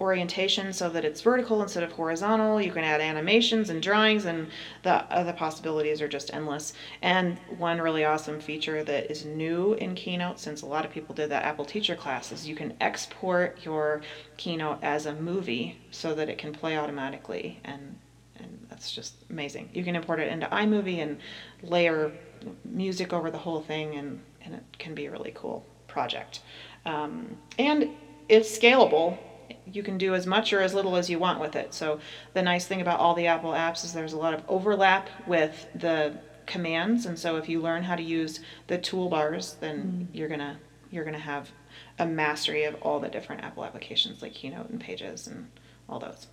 orientation 0.01 0.73
so 0.73 0.89
that 0.89 1.05
it's 1.05 1.21
vertical 1.21 1.63
instead 1.63 1.83
of 1.83 1.93
horizontal. 1.93 2.61
You 2.61 2.73
can 2.73 2.85
add 2.85 3.01
animations 3.01 3.69
and 3.71 3.83
drawings, 3.83 4.25
and 4.25 4.49
the 4.83 4.95
other 5.13 5.33
possibilities 5.33 6.01
are 6.01 6.09
just 6.09 6.33
endless. 6.33 6.73
And 7.03 7.39
one 7.59 7.81
really 7.81 8.05
awesome 8.05 8.41
feature 8.41 8.83
that 8.85 9.11
is 9.11 9.25
new 9.25 9.75
in 9.75 9.95
Keynote, 9.95 10.41
since 10.41 10.63
a 10.63 10.67
lot 10.67 10.85
of 10.85 10.91
people 10.91 11.15
did 11.15 11.31
that 11.31 11.45
Apple 11.45 11.65
Teacher 11.65 11.95
class, 11.95 12.33
is 12.33 12.49
you 12.49 12.57
can 12.57 12.75
export 12.81 13.59
your 13.65 14.01
Keynote 14.37 14.79
as 14.83 15.07
a 15.07 15.15
movie 15.15 15.79
so 15.91 16.15
that 16.15 16.29
it 16.29 16.39
can 16.39 16.53
play 16.53 16.79
automatically, 16.79 17.61
and 17.65 17.99
and 18.37 18.67
that's 18.71 18.91
just 18.91 19.17
amazing. 19.29 19.69
You 19.75 19.85
can 19.85 19.95
import 19.95 20.19
it 20.21 20.33
into 20.33 20.47
iMovie 20.47 21.03
and 21.03 21.19
layer 21.63 22.11
music 22.65 23.13
over 23.13 23.31
the 23.31 23.39
whole 23.39 23.61
thing, 23.61 23.97
and 23.97 24.21
and 24.43 24.55
it 24.55 24.65
can 24.79 24.95
be 24.95 25.07
a 25.07 25.11
really 25.11 25.33
cool 25.35 25.67
project. 25.87 26.41
Um, 26.87 27.37
and 27.59 27.91
it's 28.29 28.57
scalable 28.57 29.19
you 29.67 29.83
can 29.83 29.99
do 29.99 30.15
as 30.15 30.27
much 30.27 30.53
or 30.53 30.61
as 30.61 30.75
little 30.75 30.97
as 30.97 31.09
you 31.11 31.19
want 31.19 31.41
with 31.41 31.57
it. 31.57 31.75
So 31.75 32.01
the 32.35 32.43
nice 32.43 32.67
thing 32.67 32.81
about 32.81 33.01
all 33.01 33.15
the 33.15 33.27
Apple 33.27 33.51
apps 33.51 33.85
is 33.85 33.93
there's 33.93 34.13
a 34.13 34.19
lot 34.19 34.35
of 34.35 34.43
overlap 34.49 35.09
with 35.27 35.67
the 35.75 36.19
commands, 36.47 37.07
and 37.07 37.19
so 37.19 37.37
if 37.37 37.49
you 37.49 37.61
learn 37.61 37.83
how 37.83 37.97
to 37.97 38.03
use 38.03 38.41
the 38.67 38.79
toolbars, 38.79 39.59
then 39.61 40.09
mm. 40.11 40.17
you're 40.17 40.29
gonna 40.29 40.59
you're 40.91 41.05
gonna 41.05 41.19
have 41.19 41.51
a 41.99 42.07
mastery 42.07 42.65
of 42.65 42.75
all 42.83 42.99
the 43.01 43.09
different 43.09 43.43
Apple 43.43 43.65
applications 43.65 44.23
like 44.23 44.35
Keynote 44.35 44.71
and 44.71 44.81
Pages 44.81 45.27
and 45.27 45.51
all 45.89 45.99
those. 45.99 46.27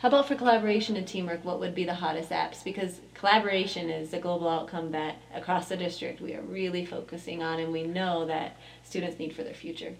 How 0.00 0.08
about 0.08 0.28
for 0.28 0.36
collaboration 0.36 0.96
and 0.96 1.08
teamwork? 1.08 1.44
What 1.44 1.58
would 1.58 1.74
be 1.74 1.84
the 1.84 1.94
hottest 1.94 2.30
apps? 2.30 2.62
Because 2.62 3.00
collaboration 3.14 3.90
is 3.90 4.12
a 4.12 4.20
global 4.20 4.48
outcome 4.48 4.92
that 4.92 5.16
across 5.34 5.68
the 5.68 5.76
district 5.76 6.20
we 6.20 6.34
are 6.34 6.42
really 6.42 6.84
focusing 6.84 7.42
on, 7.42 7.58
and 7.58 7.72
we 7.72 7.82
know 7.82 8.24
that 8.26 8.56
students 8.84 9.18
need 9.18 9.34
for 9.34 9.42
their 9.42 9.54
future. 9.54 9.94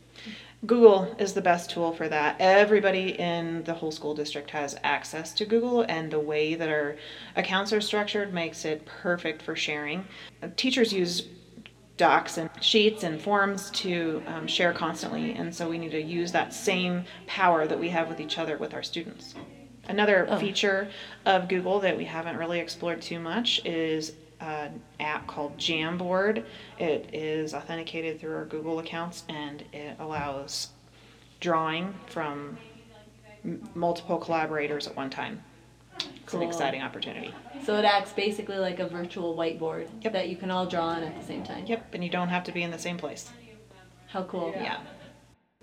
Google 0.66 1.16
is 1.18 1.32
the 1.32 1.40
best 1.40 1.70
tool 1.70 1.92
for 1.92 2.08
that. 2.08 2.36
Everybody 2.38 3.18
in 3.18 3.64
the 3.64 3.74
whole 3.74 3.90
school 3.90 4.14
district 4.14 4.50
has 4.50 4.76
access 4.84 5.32
to 5.34 5.44
Google, 5.44 5.82
and 5.82 6.12
the 6.12 6.20
way 6.20 6.54
that 6.54 6.68
our 6.68 6.96
accounts 7.34 7.72
are 7.72 7.80
structured 7.80 8.32
makes 8.32 8.64
it 8.64 8.86
perfect 8.86 9.42
for 9.42 9.56
sharing. 9.56 10.04
Teachers 10.56 10.92
use 10.92 11.26
docs 11.96 12.38
and 12.38 12.48
sheets 12.60 13.02
and 13.02 13.20
forms 13.20 13.70
to 13.72 14.22
um, 14.28 14.46
share 14.46 14.72
constantly, 14.72 15.32
and 15.32 15.52
so 15.52 15.68
we 15.68 15.76
need 15.76 15.90
to 15.90 16.00
use 16.00 16.30
that 16.30 16.54
same 16.54 17.04
power 17.26 17.66
that 17.66 17.80
we 17.80 17.88
have 17.88 18.08
with 18.08 18.20
each 18.20 18.38
other 18.38 18.56
with 18.56 18.72
our 18.72 18.84
students. 18.84 19.34
Another 19.88 20.26
oh. 20.28 20.38
feature 20.38 20.88
of 21.24 21.48
Google 21.48 21.80
that 21.80 21.96
we 21.96 22.04
haven't 22.04 22.36
really 22.36 22.60
explored 22.60 23.00
too 23.00 23.18
much 23.18 23.64
is 23.64 24.12
uh, 24.40 24.44
an 24.44 24.80
app 25.00 25.26
called 25.26 25.56
Jamboard. 25.56 26.44
It 26.78 27.08
is 27.12 27.54
authenticated 27.54 28.20
through 28.20 28.36
our 28.36 28.44
Google 28.44 28.78
accounts 28.78 29.24
and 29.28 29.64
it 29.72 29.96
allows 29.98 30.68
drawing 31.40 31.94
from 32.06 32.58
m- 33.44 33.68
multiple 33.74 34.18
collaborators 34.18 34.86
at 34.86 34.94
one 34.94 35.10
time. 35.10 35.42
It's 35.98 36.08
cool. 36.26 36.42
an 36.42 36.48
exciting 36.48 36.82
opportunity. 36.82 37.34
So 37.64 37.76
it 37.76 37.84
acts 37.84 38.12
basically 38.12 38.58
like 38.58 38.78
a 38.78 38.88
virtual 38.88 39.36
whiteboard 39.36 39.88
yep. 40.02 40.12
that 40.12 40.28
you 40.28 40.36
can 40.36 40.50
all 40.50 40.66
draw 40.66 40.88
on 40.88 41.02
at 41.02 41.18
the 41.18 41.26
same 41.26 41.42
time. 41.42 41.66
Yep, 41.66 41.94
and 41.94 42.04
you 42.04 42.10
don't 42.10 42.28
have 42.28 42.44
to 42.44 42.52
be 42.52 42.62
in 42.62 42.70
the 42.70 42.78
same 42.78 42.98
place. 42.98 43.30
How 44.08 44.22
cool. 44.24 44.52
Yeah. 44.54 44.78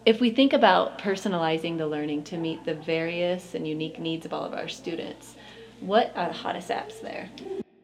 If 0.05 0.21
we 0.21 0.29
think 0.29 0.53
about 0.53 0.99
personalizing 0.99 1.79
the 1.79 1.87
learning 1.87 2.25
to 2.25 2.37
meet 2.37 2.63
the 2.63 2.75
various 2.75 3.55
and 3.55 3.67
unique 3.67 3.99
needs 3.99 4.23
of 4.23 4.33
all 4.33 4.43
of 4.43 4.53
our 4.53 4.67
students, 4.67 5.33
what 5.79 6.13
are 6.15 6.27
the 6.27 6.33
hottest 6.33 6.69
apps 6.69 7.01
there? 7.01 7.27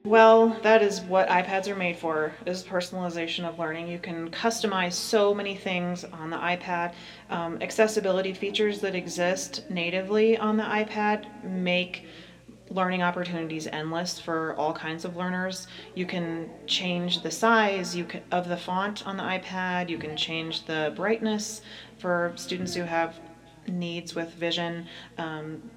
Well, 0.04 0.56
that 0.62 0.84
is 0.84 1.02
what 1.02 1.30
iPads 1.30 1.68
are 1.68 1.76
made 1.76 1.98
for, 1.98 2.34
is 2.46 2.62
personalization 2.62 3.44
of 3.44 3.58
learning. 3.58 3.88
You 3.88 3.98
can 3.98 4.30
customize 4.30 4.94
so 4.94 5.34
many 5.34 5.56
things 5.56 6.04
on 6.04 6.30
the 6.30 6.38
iPad. 6.38 6.94
Um, 7.32 7.58
accessibility 7.60 8.34
features 8.34 8.82
that 8.82 8.94
exist 8.94 9.68
natively 9.72 10.38
on 10.38 10.58
the 10.58 10.64
iPad 10.64 11.44
make 11.44 12.06
learning 12.72 13.04
opportunities 13.04 13.68
endless 13.68 14.20
for 14.20 14.56
all 14.56 14.74
kinds 14.74 15.06
of 15.06 15.16
learners. 15.16 15.68
You 15.94 16.06
can 16.06 16.50
change 16.68 17.22
the 17.22 17.32
size 17.32 17.96
you 17.96 18.06
can, 18.06 18.22
of 18.32 18.48
the 18.48 18.58
font 18.58 19.06
on 19.06 19.18
the 19.18 19.24
iPad. 19.24 19.90
You 19.90 19.98
can 19.98 20.16
change 20.16 20.66
the 20.66 20.94
brightness 20.96 21.62
for 22.02 22.34
students 22.36 22.74
who 22.74 22.84
have 22.84 23.20
needs 23.68 24.16
with 24.16 24.34
vision. 24.34 24.88
Um, 25.18 25.70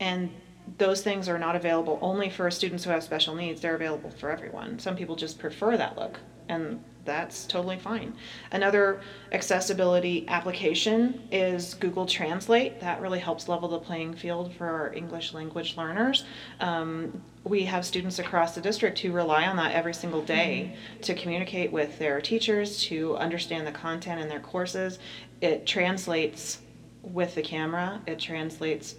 and 0.00 0.30
those 0.78 1.02
things 1.02 1.28
are 1.28 1.38
not 1.38 1.56
available 1.56 1.98
only 2.00 2.30
for 2.30 2.50
students 2.50 2.84
who 2.84 2.90
have 2.90 3.02
special 3.02 3.34
needs. 3.34 3.60
They're 3.60 3.74
available 3.74 4.10
for 4.10 4.30
everyone. 4.30 4.78
Some 4.78 4.96
people 4.96 5.16
just 5.16 5.38
prefer 5.38 5.76
that 5.76 5.96
look, 5.96 6.18
and 6.48 6.82
that's 7.04 7.46
totally 7.46 7.78
fine. 7.78 8.16
Another 8.50 9.00
accessibility 9.32 10.26
application 10.28 11.28
is 11.30 11.74
Google 11.74 12.06
Translate. 12.06 12.80
That 12.80 13.00
really 13.00 13.18
helps 13.18 13.48
level 13.48 13.68
the 13.68 13.78
playing 13.78 14.14
field 14.14 14.54
for 14.54 14.92
English 14.94 15.34
language 15.34 15.76
learners. 15.76 16.24
Um, 16.60 17.22
we 17.44 17.64
have 17.64 17.84
students 17.84 18.18
across 18.18 18.54
the 18.54 18.60
district 18.60 18.98
who 18.98 19.12
rely 19.12 19.46
on 19.46 19.56
that 19.56 19.72
every 19.72 19.92
single 19.92 20.22
day 20.22 20.72
mm-hmm. 20.72 21.00
to 21.02 21.14
communicate 21.14 21.70
with 21.70 21.98
their 21.98 22.20
teachers, 22.20 22.82
to 22.84 23.16
understand 23.18 23.66
the 23.66 23.72
content 23.72 24.20
in 24.20 24.28
their 24.28 24.40
courses. 24.40 24.98
It 25.42 25.66
translates 25.66 26.60
with 27.02 27.34
the 27.34 27.42
camera, 27.42 28.00
it 28.06 28.18
translates 28.18 28.96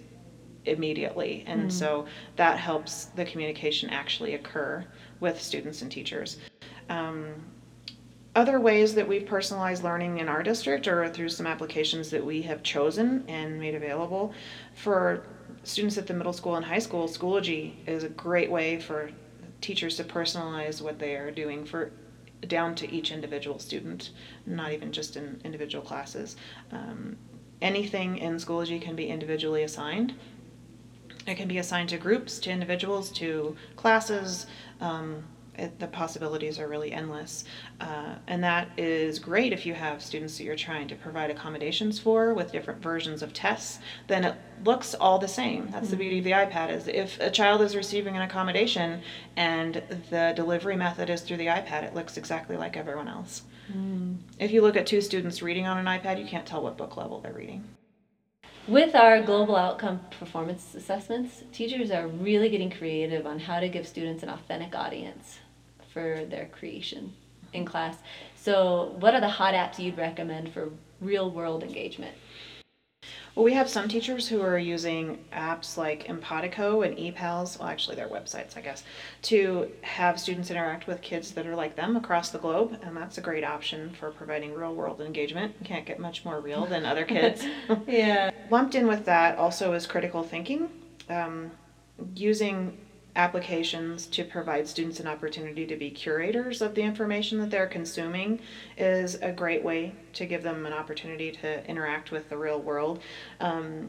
immediately. 0.64 1.44
And 1.46 1.70
mm 1.70 1.72
so 1.72 2.06
that 2.36 2.58
helps 2.58 3.06
the 3.16 3.24
communication 3.24 3.90
actually 3.90 4.34
occur 4.34 4.84
with 5.20 5.40
students 5.40 5.82
and 5.82 5.90
teachers. 5.90 6.38
Um, 6.88 7.34
other 8.34 8.60
ways 8.60 8.94
that 8.94 9.06
we've 9.08 9.26
personalized 9.26 9.82
learning 9.82 10.18
in 10.18 10.28
our 10.28 10.42
district 10.42 10.86
are 10.88 11.08
through 11.08 11.30
some 11.30 11.46
applications 11.46 12.10
that 12.10 12.24
we 12.24 12.42
have 12.42 12.62
chosen 12.62 13.24
and 13.28 13.58
made 13.58 13.74
available. 13.74 14.32
For 14.74 15.26
students 15.66 15.98
at 15.98 16.06
the 16.06 16.14
middle 16.14 16.32
school 16.32 16.54
and 16.54 16.64
high 16.64 16.78
school, 16.78 17.08
Schoology 17.08 17.74
is 17.86 18.04
a 18.04 18.08
great 18.08 18.50
way 18.50 18.78
for 18.80 19.10
teachers 19.60 19.96
to 19.96 20.04
personalize 20.04 20.80
what 20.80 20.98
they 20.98 21.16
are 21.16 21.30
doing 21.30 21.64
for 21.64 21.90
down 22.46 22.74
to 22.76 22.90
each 22.90 23.10
individual 23.10 23.58
student, 23.58 24.10
not 24.46 24.72
even 24.72 24.92
just 24.92 25.16
in 25.16 25.40
individual 25.44 25.84
classes. 25.84 26.36
Um, 26.70 27.16
anything 27.60 28.18
in 28.18 28.36
Schoology 28.36 28.80
can 28.80 28.94
be 28.94 29.08
individually 29.08 29.64
assigned. 29.64 30.14
It 31.26 31.34
can 31.34 31.48
be 31.48 31.58
assigned 31.58 31.88
to 31.88 31.98
groups, 31.98 32.38
to 32.40 32.50
individuals, 32.50 33.10
to 33.12 33.56
classes. 33.74 34.46
Um, 34.80 35.24
it, 35.58 35.78
the 35.78 35.86
possibilities 35.86 36.58
are 36.58 36.68
really 36.68 36.92
endless. 36.92 37.44
Uh, 37.80 38.14
and 38.26 38.42
that 38.44 38.68
is 38.76 39.18
great 39.18 39.52
if 39.52 39.66
you 39.66 39.74
have 39.74 40.02
students 40.02 40.38
that 40.38 40.44
you're 40.44 40.56
trying 40.56 40.88
to 40.88 40.94
provide 40.94 41.30
accommodations 41.30 41.98
for 41.98 42.34
with 42.34 42.52
different 42.52 42.82
versions 42.82 43.22
of 43.22 43.32
tests, 43.32 43.78
then 44.06 44.24
it 44.24 44.36
looks 44.64 44.94
all 44.94 45.18
the 45.18 45.28
same. 45.28 45.68
That's 45.70 45.86
mm-hmm. 45.86 45.90
the 45.90 45.96
beauty 45.96 46.18
of 46.18 46.24
the 46.24 46.30
iPad 46.32 46.70
is 46.70 46.88
if 46.88 47.18
a 47.20 47.30
child 47.30 47.62
is 47.62 47.76
receiving 47.76 48.16
an 48.16 48.22
accommodation 48.22 49.00
and 49.36 49.82
the 50.10 50.32
delivery 50.36 50.76
method 50.76 51.10
is 51.10 51.22
through 51.22 51.38
the 51.38 51.46
iPad, 51.46 51.82
it 51.84 51.94
looks 51.94 52.16
exactly 52.16 52.56
like 52.56 52.76
everyone 52.76 53.08
else. 53.08 53.42
Mm. 53.72 54.16
If 54.38 54.52
you 54.52 54.62
look 54.62 54.76
at 54.76 54.86
two 54.86 55.00
students 55.00 55.42
reading 55.42 55.66
on 55.66 55.78
an 55.78 55.86
iPad, 55.86 56.20
you 56.20 56.26
can't 56.26 56.46
tell 56.46 56.62
what 56.62 56.76
book 56.76 56.96
level 56.96 57.20
they're 57.20 57.32
reading. 57.32 57.64
With 58.68 58.96
our 58.96 59.22
global 59.22 59.54
outcome 59.54 60.00
performance 60.18 60.74
assessments, 60.74 61.44
teachers 61.52 61.92
are 61.92 62.08
really 62.08 62.48
getting 62.48 62.70
creative 62.70 63.24
on 63.24 63.38
how 63.38 63.60
to 63.60 63.68
give 63.68 63.86
students 63.86 64.24
an 64.24 64.28
authentic 64.28 64.74
audience 64.74 65.38
for 65.96 66.26
their 66.26 66.44
creation 66.52 67.10
in 67.54 67.64
class. 67.64 67.96
So, 68.34 68.94
what 69.00 69.14
are 69.14 69.20
the 69.20 69.30
hot 69.30 69.54
apps 69.54 69.78
you'd 69.78 69.96
recommend 69.96 70.52
for 70.52 70.68
real 71.00 71.30
world 71.30 71.62
engagement? 71.62 72.14
Well, 73.34 73.46
we 73.46 73.54
have 73.54 73.66
some 73.66 73.88
teachers 73.88 74.28
who 74.28 74.42
are 74.42 74.58
using 74.58 75.24
apps 75.32 75.78
like 75.78 76.06
Empatico 76.06 76.86
and 76.86 76.98
ePals, 76.98 77.58
well, 77.58 77.68
actually, 77.68 77.96
they're 77.96 78.08
websites, 78.08 78.58
I 78.58 78.60
guess, 78.60 78.84
to 79.22 79.70
have 79.80 80.20
students 80.20 80.50
interact 80.50 80.86
with 80.86 81.00
kids 81.00 81.30
that 81.30 81.46
are 81.46 81.56
like 81.56 81.76
them 81.76 81.96
across 81.96 82.28
the 82.28 82.38
globe. 82.38 82.78
And 82.82 82.94
that's 82.94 83.16
a 83.16 83.22
great 83.22 83.44
option 83.44 83.96
for 83.98 84.10
providing 84.10 84.52
real 84.52 84.74
world 84.74 85.00
engagement. 85.00 85.54
You 85.60 85.66
can't 85.66 85.86
get 85.86 85.98
much 85.98 86.26
more 86.26 86.40
real 86.40 86.66
than 86.66 86.84
other 86.84 87.06
kids. 87.06 87.42
yeah. 87.86 88.30
Lumped 88.50 88.74
in 88.74 88.86
with 88.86 89.06
that 89.06 89.38
also 89.38 89.72
is 89.72 89.86
critical 89.86 90.22
thinking. 90.22 90.68
Um, 91.08 91.52
using 92.14 92.76
applications 93.16 94.06
to 94.06 94.22
provide 94.22 94.68
students 94.68 95.00
an 95.00 95.06
opportunity 95.06 95.66
to 95.66 95.76
be 95.76 95.90
curators 95.90 96.62
of 96.62 96.74
the 96.74 96.82
information 96.82 97.40
that 97.40 97.50
they're 97.50 97.66
consuming 97.66 98.40
is 98.76 99.16
a 99.22 99.32
great 99.32 99.64
way 99.64 99.94
to 100.12 100.26
give 100.26 100.42
them 100.42 100.66
an 100.66 100.72
opportunity 100.72 101.32
to 101.32 101.68
interact 101.68 102.10
with 102.10 102.28
the 102.28 102.36
real 102.36 102.60
world. 102.60 103.00
Um, 103.40 103.88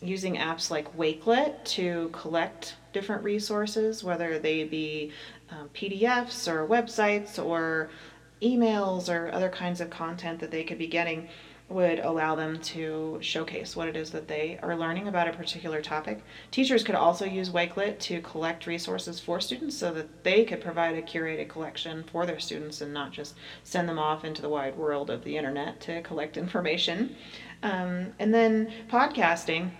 using 0.00 0.36
apps 0.36 0.70
like 0.70 0.96
Wakelet 0.96 1.64
to 1.64 2.10
collect 2.12 2.76
different 2.92 3.22
resources, 3.24 4.04
whether 4.04 4.38
they 4.38 4.64
be 4.64 5.12
um, 5.50 5.68
PDFs 5.74 6.48
or 6.48 6.66
websites 6.66 7.44
or 7.44 7.90
emails 8.42 9.08
or 9.08 9.32
other 9.32 9.48
kinds 9.48 9.80
of 9.80 9.90
content 9.90 10.40
that 10.40 10.50
they 10.50 10.64
could 10.64 10.78
be 10.78 10.86
getting 10.86 11.28
would 11.68 11.98
allow 11.98 12.34
them 12.34 12.60
to 12.60 13.18
showcase 13.20 13.74
what 13.74 13.88
it 13.88 13.96
is 13.96 14.10
that 14.10 14.28
they 14.28 14.58
are 14.62 14.76
learning 14.76 15.08
about 15.08 15.28
a 15.28 15.32
particular 15.32 15.80
topic. 15.80 16.22
Teachers 16.50 16.84
could 16.84 16.94
also 16.94 17.24
use 17.24 17.50
Wakelet 17.50 17.98
to 18.00 18.20
collect 18.20 18.66
resources 18.66 19.18
for 19.18 19.40
students 19.40 19.76
so 19.76 19.92
that 19.92 20.24
they 20.24 20.44
could 20.44 20.60
provide 20.60 20.94
a 20.96 21.02
curated 21.02 21.48
collection 21.48 22.04
for 22.04 22.26
their 22.26 22.38
students 22.38 22.80
and 22.80 22.92
not 22.92 23.12
just 23.12 23.34
send 23.62 23.88
them 23.88 23.98
off 23.98 24.24
into 24.24 24.42
the 24.42 24.48
wide 24.48 24.76
world 24.76 25.08
of 25.08 25.24
the 25.24 25.36
internet 25.36 25.80
to 25.80 26.02
collect 26.02 26.36
information. 26.36 27.16
Um, 27.62 28.12
and 28.18 28.32
then 28.32 28.70
podcasting 28.88 29.70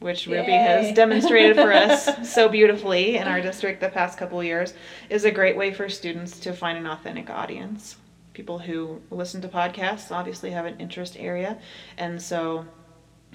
which 0.00 0.26
Ruby 0.26 0.52
has 0.52 0.94
demonstrated 0.94 1.56
for 1.56 1.72
us 1.72 2.08
so 2.32 2.48
beautifully 2.48 3.16
in 3.16 3.26
our 3.26 3.40
district 3.40 3.80
the 3.80 3.88
past 3.88 4.18
couple 4.18 4.42
years, 4.44 4.74
is 5.10 5.24
a 5.24 5.30
great 5.30 5.56
way 5.56 5.72
for 5.72 5.88
students 5.88 6.38
to 6.40 6.52
find 6.52 6.78
an 6.78 6.86
authentic 6.86 7.30
audience. 7.30 7.96
People 8.38 8.60
who 8.60 9.00
listen 9.10 9.40
to 9.40 9.48
podcasts 9.48 10.12
obviously 10.12 10.52
have 10.52 10.64
an 10.64 10.78
interest 10.78 11.16
area, 11.18 11.58
and 11.96 12.22
so 12.22 12.64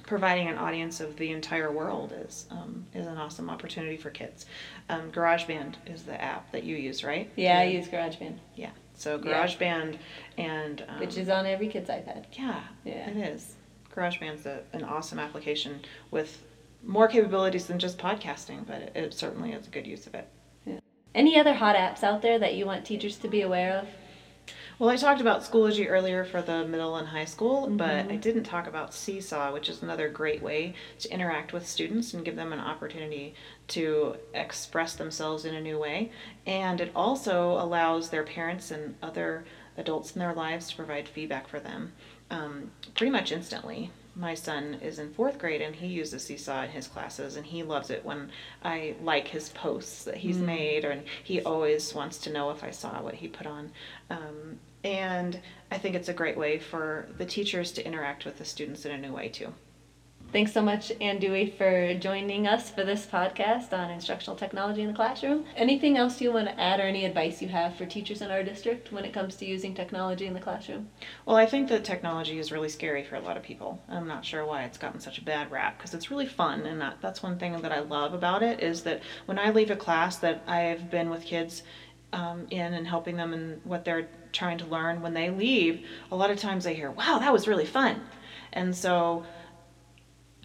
providing 0.04 0.48
an 0.48 0.58
audience 0.58 1.02
of 1.02 1.18
the 1.18 1.32
entire 1.32 1.70
world 1.74 2.14
is 2.26 2.48
um, 2.50 2.86
is 2.94 3.06
an 3.06 3.18
awesome 3.18 3.50
opportunity 3.50 3.98
for 3.98 4.10
kids. 4.12 4.46
Um, 4.88 5.12
GarageBand 5.12 5.74
is 5.88 6.04
the 6.04 6.20
app 6.22 6.50
that 6.54 6.64
you 6.64 6.78
use, 6.78 7.04
right? 7.04 7.30
Yeah, 7.36 7.60
I 7.60 7.66
use 7.66 7.90
GarageBand. 7.90 8.38
Yeah, 8.56 8.70
so 8.94 9.20
GarageBand 9.20 9.98
and 10.38 10.86
um, 10.88 11.02
which 11.02 11.18
is 11.18 11.28
on 11.28 11.46
every 11.46 11.68
kid's 11.68 11.90
iPad. 11.90 12.24
Yeah, 12.32 12.64
yeah, 12.86 13.10
it 13.10 13.18
is. 13.18 13.56
GarageBand's 13.94 14.46
a, 14.46 14.62
an 14.72 14.86
awesome 14.86 15.20
application 15.20 15.82
with 16.12 16.42
more 16.82 17.10
capabilities 17.10 17.66
than 17.66 17.78
just 17.78 17.98
podcasting, 17.98 18.66
but 18.66 18.82
it, 18.82 18.92
it 18.96 19.14
certainly 19.14 19.52
is 19.52 19.68
a 19.68 19.70
good 19.70 19.86
use 19.86 20.08
of 20.08 20.16
it. 20.16 20.30
Yeah. 20.66 20.80
Any 21.14 21.38
other 21.38 21.56
hot 21.56 21.76
apps 21.76 22.04
out 22.04 22.22
there 22.22 22.40
that 22.40 22.56
you 22.56 22.66
want 22.66 22.86
teachers 22.86 23.18
to 23.18 23.28
be 23.28 23.42
aware 23.42 23.80
of? 23.80 23.88
Well, 24.80 24.89
I 24.89 24.96
talked 24.96 25.22
about 25.22 25.44
Schoology 25.44 25.88
earlier 25.88 26.25
for 26.25 26.42
the 26.42 26.65
middle 26.65 26.96
and 26.96 27.08
high 27.08 27.25
school, 27.25 27.68
mm-hmm. 27.68 27.77
but 27.77 28.12
I 28.12 28.15
didn't 28.15 28.44
talk 28.44 28.68
about 28.68 28.94
Seesaw, 28.94 29.53
which 29.53 29.70
is 29.70 29.84
another 29.84 30.10
great 30.10 30.42
way 30.42 30.74
to 31.00 31.13
interact 31.13 31.53
with 31.53 31.68
students 31.68 32.13
and 32.13 32.25
give 32.25 32.36
them 32.36 32.51
an 32.51 32.60
opportunity 32.60 33.36
to 33.70 34.15
express 34.34 34.96
themselves 34.96 35.46
in 35.46 35.53
a 35.53 35.62
new 35.62 35.77
way. 35.77 36.12
And 36.48 36.82
it 36.82 36.92
also 36.96 37.51
allows 37.51 38.10
their 38.10 38.24
parents 38.24 38.72
and 38.72 38.96
other 39.03 39.46
adults 39.77 40.15
in 40.15 40.20
their 40.20 40.34
lives 40.34 40.70
to 40.70 40.75
provide 40.75 41.08
feedback 41.08 41.48
for 41.48 41.60
them 41.60 41.94
um, 42.32 42.72
pretty 42.96 43.12
much 43.12 43.32
instantly 43.32 43.92
my 44.15 44.34
son 44.34 44.77
is 44.82 45.00
in 45.00 45.12
fourth 45.13 45.39
grade 45.39 45.62
and 45.62 45.75
he 45.75 45.88
uses 45.88 46.24
Seesaw 46.24 46.63
in 46.63 46.70
his 46.70 46.88
classes 46.88 47.36
and 47.36 47.46
he 47.46 47.63
loves 47.63 47.89
it 47.89 48.05
when 48.05 48.29
I 48.63 48.96
like 49.01 49.27
his 49.27 49.50
posts 49.50 50.03
that 50.03 50.17
he's 50.17 50.38
mm. 50.38 50.46
made 50.46 50.86
and 50.86 51.03
he 51.24 51.41
always 51.41 51.93
wants 51.93 52.17
to 52.20 52.32
know 52.32 52.51
if 52.51 52.63
I 52.63 52.72
saw 52.72 53.01
what 53.01 53.15
he 53.15 53.27
put 53.27 53.48
on. 53.48 53.72
Um, 54.10 54.60
and 54.84 55.39
I 55.72 55.77
think 55.77 55.96
it's 55.96 56.10
a 56.10 56.13
great 56.13 56.38
way 56.38 56.60
for 56.60 57.08
the 57.17 57.25
teachers 57.25 57.72
to 57.74 57.86
interact 57.86 58.25
with 58.25 58.38
the 58.38 58.46
students 58.46 58.86
in 58.86 58.91
a 58.91 58.98
new 58.98 59.13
way 59.13 59.29
too. 59.29 59.53
Thanks 60.34 60.52
so 60.52 60.63
much, 60.63 60.92
Ann 61.00 61.20
Dewey, 61.20 61.54
for 61.56 61.94
joining 61.94 62.48
us 62.48 62.72
for 62.72 62.84
this 62.84 63.06
podcast 63.06 63.72
on 63.72 63.92
instructional 63.92 64.36
technology 64.36 64.82
in 64.82 64.88
the 64.88 64.94
classroom. 64.96 65.46
Anything 65.56 65.96
else 65.96 66.20
you 66.20 66.34
want 66.34 66.48
to 66.48 66.60
add 66.60 66.80
or 66.80 66.84
any 66.84 67.06
advice 67.06 67.40
you 67.40 67.50
have 67.50 67.75
for 67.75 67.86
teachers 67.86 68.24
in 68.24 68.32
our 68.32 68.42
district 68.42 68.92
when 68.92 69.06
it 69.06 69.13
comes 69.13 69.36
to 69.36 69.46
using 69.46 69.75
technology 69.75 70.25
in 70.25 70.34
the 70.34 70.40
classroom? 70.40 70.90
Well, 71.28 71.36
I 71.36 71.46
think 71.46 71.70
that 71.70 71.84
technology 71.84 72.40
is 72.40 72.52
really 72.52 72.70
scary 72.70 73.04
for 73.04 73.16
a 73.16 73.20
lot 73.20 73.38
of 73.38 73.44
people. 73.44 73.80
I'm 73.88 74.08
not 74.08 74.25
sure 74.25 74.44
why 74.44 74.63
it's 74.63 74.80
gotten 74.80 75.00
such 75.00 75.20
a 75.20 75.24
bad 75.24 75.52
rap 75.52 75.78
because 75.78 75.94
it's 75.94 76.10
really 76.10 76.25
fun 76.25 76.62
and 76.62 76.82
that, 76.82 76.98
that's 77.00 77.22
one 77.22 77.38
thing 77.38 77.62
that 77.62 77.72
I 77.72 77.82
love 77.82 78.16
about 78.16 78.42
it 78.42 78.60
is 78.60 78.82
that 78.86 79.04
when 79.28 79.38
I 79.38 79.52
leave 79.52 79.70
a 79.70 79.75
class 79.75 80.18
that 80.18 80.42
I've 80.48 80.90
been 80.90 81.12
with 81.12 81.25
kids 81.25 81.62
um, 82.12 82.48
in 82.50 82.74
and 82.74 82.88
helping 82.88 83.17
them 83.17 83.36
in 83.36 83.62
what 83.65 83.86
they're 83.86 84.08
trying 84.32 84.58
to 84.58 84.65
learn, 84.65 85.04
when 85.04 85.13
they 85.13 85.30
leave, 85.30 85.86
a 86.12 86.15
lot 86.15 86.32
of 86.32 86.39
times 86.39 86.63
they 86.63 86.74
hear, 86.74 86.89
wow, 86.89 87.19
that 87.19 87.32
was 87.32 87.48
really 87.48 87.67
fun. 87.67 88.02
And 88.52 88.76
so 88.76 89.26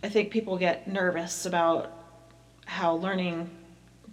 I 0.03 0.09
think 0.09 0.31
people 0.31 0.57
get 0.57 0.87
nervous 0.87 1.45
about 1.45 1.93
how 2.67 2.95
learning 2.95 3.51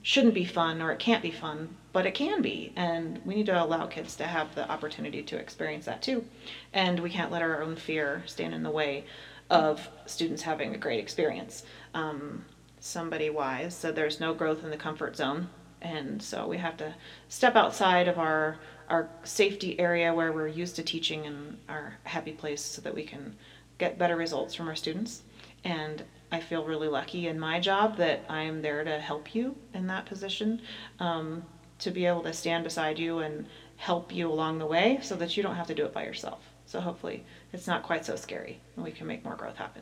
shouldn't 0.01 0.33
be 0.33 0.45
fun 0.45 0.81
or 0.81 0.91
it 0.91 0.99
can't 0.99 1.21
be 1.21 1.31
fun, 1.31 1.75
but 1.93 2.05
it 2.05 2.13
can 2.13 2.41
be. 2.41 2.71
And 2.75 3.19
we 3.25 3.35
need 3.35 3.45
to 3.47 3.63
allow 3.63 3.85
kids 3.85 4.15
to 4.17 4.23
have 4.23 4.53
the 4.55 4.69
opportunity 4.69 5.21
to 5.23 5.37
experience 5.37 5.85
that 5.85 6.01
too. 6.01 6.25
And 6.73 6.99
we 6.99 7.09
can't 7.09 7.31
let 7.31 7.41
our 7.41 7.61
own 7.61 7.75
fear 7.75 8.23
stand 8.25 8.53
in 8.53 8.63
the 8.63 8.71
way 8.71 9.05
of 9.49 9.87
students 10.05 10.41
having 10.41 10.73
a 10.73 10.77
great 10.77 10.99
experience. 10.99 11.63
Um, 11.93 12.45
somebody 12.79 13.29
wise 13.29 13.75
said 13.75 13.95
there's 13.95 14.19
no 14.19 14.33
growth 14.33 14.63
in 14.63 14.71
the 14.71 14.77
comfort 14.77 15.15
zone. 15.15 15.49
And 15.81 16.21
so 16.21 16.47
we 16.47 16.57
have 16.57 16.77
to 16.77 16.95
step 17.29 17.55
outside 17.55 18.07
of 18.07 18.17
our, 18.17 18.57
our 18.89 19.09
safety 19.23 19.79
area 19.79 20.13
where 20.13 20.31
we're 20.31 20.47
used 20.47 20.75
to 20.77 20.83
teaching 20.83 21.27
and 21.27 21.57
our 21.69 21.97
happy 22.03 22.31
place 22.31 22.61
so 22.61 22.81
that 22.81 22.95
we 22.95 23.03
can 23.03 23.35
get 23.77 23.99
better 23.99 24.15
results 24.15 24.55
from 24.55 24.67
our 24.67 24.75
students. 24.75 25.21
And 25.65 26.03
I 26.31 26.39
feel 26.39 26.63
really 26.63 26.87
lucky 26.87 27.27
in 27.27 27.39
my 27.39 27.59
job 27.59 27.97
that 27.97 28.23
I'm 28.29 28.61
there 28.61 28.83
to 28.83 28.99
help 28.99 29.35
you 29.35 29.55
in 29.73 29.87
that 29.87 30.05
position, 30.05 30.61
um, 30.99 31.43
to 31.79 31.91
be 31.91 32.05
able 32.05 32.23
to 32.23 32.33
stand 32.33 32.63
beside 32.63 32.97
you 32.97 33.19
and 33.19 33.45
help 33.77 34.13
you 34.13 34.31
along 34.31 34.59
the 34.59 34.65
way 34.65 34.99
so 35.01 35.15
that 35.15 35.35
you 35.35 35.43
don't 35.43 35.55
have 35.55 35.67
to 35.67 35.75
do 35.75 35.85
it 35.85 35.93
by 35.93 36.05
yourself. 36.05 36.39
So 36.65 36.79
hopefully 36.79 37.25
it's 37.51 37.67
not 37.67 37.83
quite 37.83 38.05
so 38.05 38.15
scary 38.15 38.59
and 38.75 38.85
we 38.85 38.91
can 38.91 39.07
make 39.07 39.23
more 39.25 39.35
growth 39.35 39.57
happen. 39.57 39.81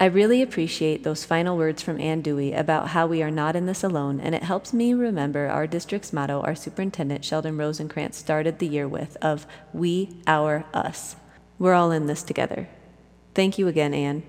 I 0.00 0.04
really 0.04 0.42
appreciate 0.42 1.02
those 1.02 1.24
final 1.24 1.56
words 1.56 1.82
from 1.82 2.00
Ann 2.00 2.22
Dewey 2.22 2.52
about 2.52 2.88
how 2.88 3.08
we 3.08 3.20
are 3.20 3.32
not 3.32 3.56
in 3.56 3.66
this 3.66 3.82
alone, 3.82 4.20
and 4.20 4.32
it 4.32 4.44
helps 4.44 4.72
me 4.72 4.94
remember 4.94 5.48
our 5.48 5.66
district's 5.66 6.12
motto 6.12 6.40
our 6.42 6.54
superintendent 6.54 7.24
Sheldon 7.24 7.56
Rosenkrantz 7.56 8.14
started 8.14 8.60
the 8.60 8.68
year 8.68 8.86
with 8.86 9.16
of 9.20 9.44
we, 9.72 10.10
our, 10.28 10.64
us. 10.72 11.16
We're 11.58 11.74
all 11.74 11.90
in 11.90 12.06
this 12.06 12.22
together. 12.22 12.68
Thank 13.34 13.58
you 13.58 13.66
again, 13.66 13.92
Ann. 13.92 14.22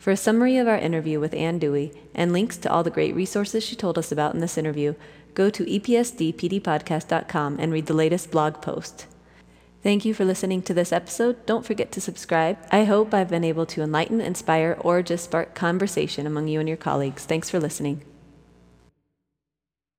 For 0.00 0.10
a 0.10 0.16
summary 0.16 0.56
of 0.56 0.66
our 0.66 0.78
interview 0.78 1.20
with 1.20 1.34
Ann 1.34 1.58
Dewey 1.58 1.92
and 2.14 2.32
links 2.32 2.56
to 2.56 2.72
all 2.72 2.82
the 2.82 2.88
great 2.88 3.14
resources 3.14 3.62
she 3.62 3.76
told 3.76 3.98
us 3.98 4.10
about 4.10 4.32
in 4.32 4.40
this 4.40 4.56
interview, 4.56 4.94
go 5.34 5.50
to 5.50 5.64
epsdpdpodcast.com 5.66 7.56
and 7.60 7.70
read 7.70 7.84
the 7.84 7.92
latest 7.92 8.30
blog 8.30 8.62
post. 8.62 9.04
Thank 9.82 10.06
you 10.06 10.14
for 10.14 10.24
listening 10.24 10.62
to 10.62 10.72
this 10.72 10.90
episode. 10.90 11.44
Don't 11.44 11.66
forget 11.66 11.92
to 11.92 12.00
subscribe. 12.00 12.56
I 12.72 12.84
hope 12.84 13.12
I've 13.12 13.28
been 13.28 13.44
able 13.44 13.66
to 13.66 13.82
enlighten, 13.82 14.22
inspire, 14.22 14.78
or 14.80 15.02
just 15.02 15.24
spark 15.24 15.54
conversation 15.54 16.26
among 16.26 16.48
you 16.48 16.60
and 16.60 16.68
your 16.68 16.78
colleagues. 16.78 17.26
Thanks 17.26 17.50
for 17.50 17.60
listening. 17.60 18.02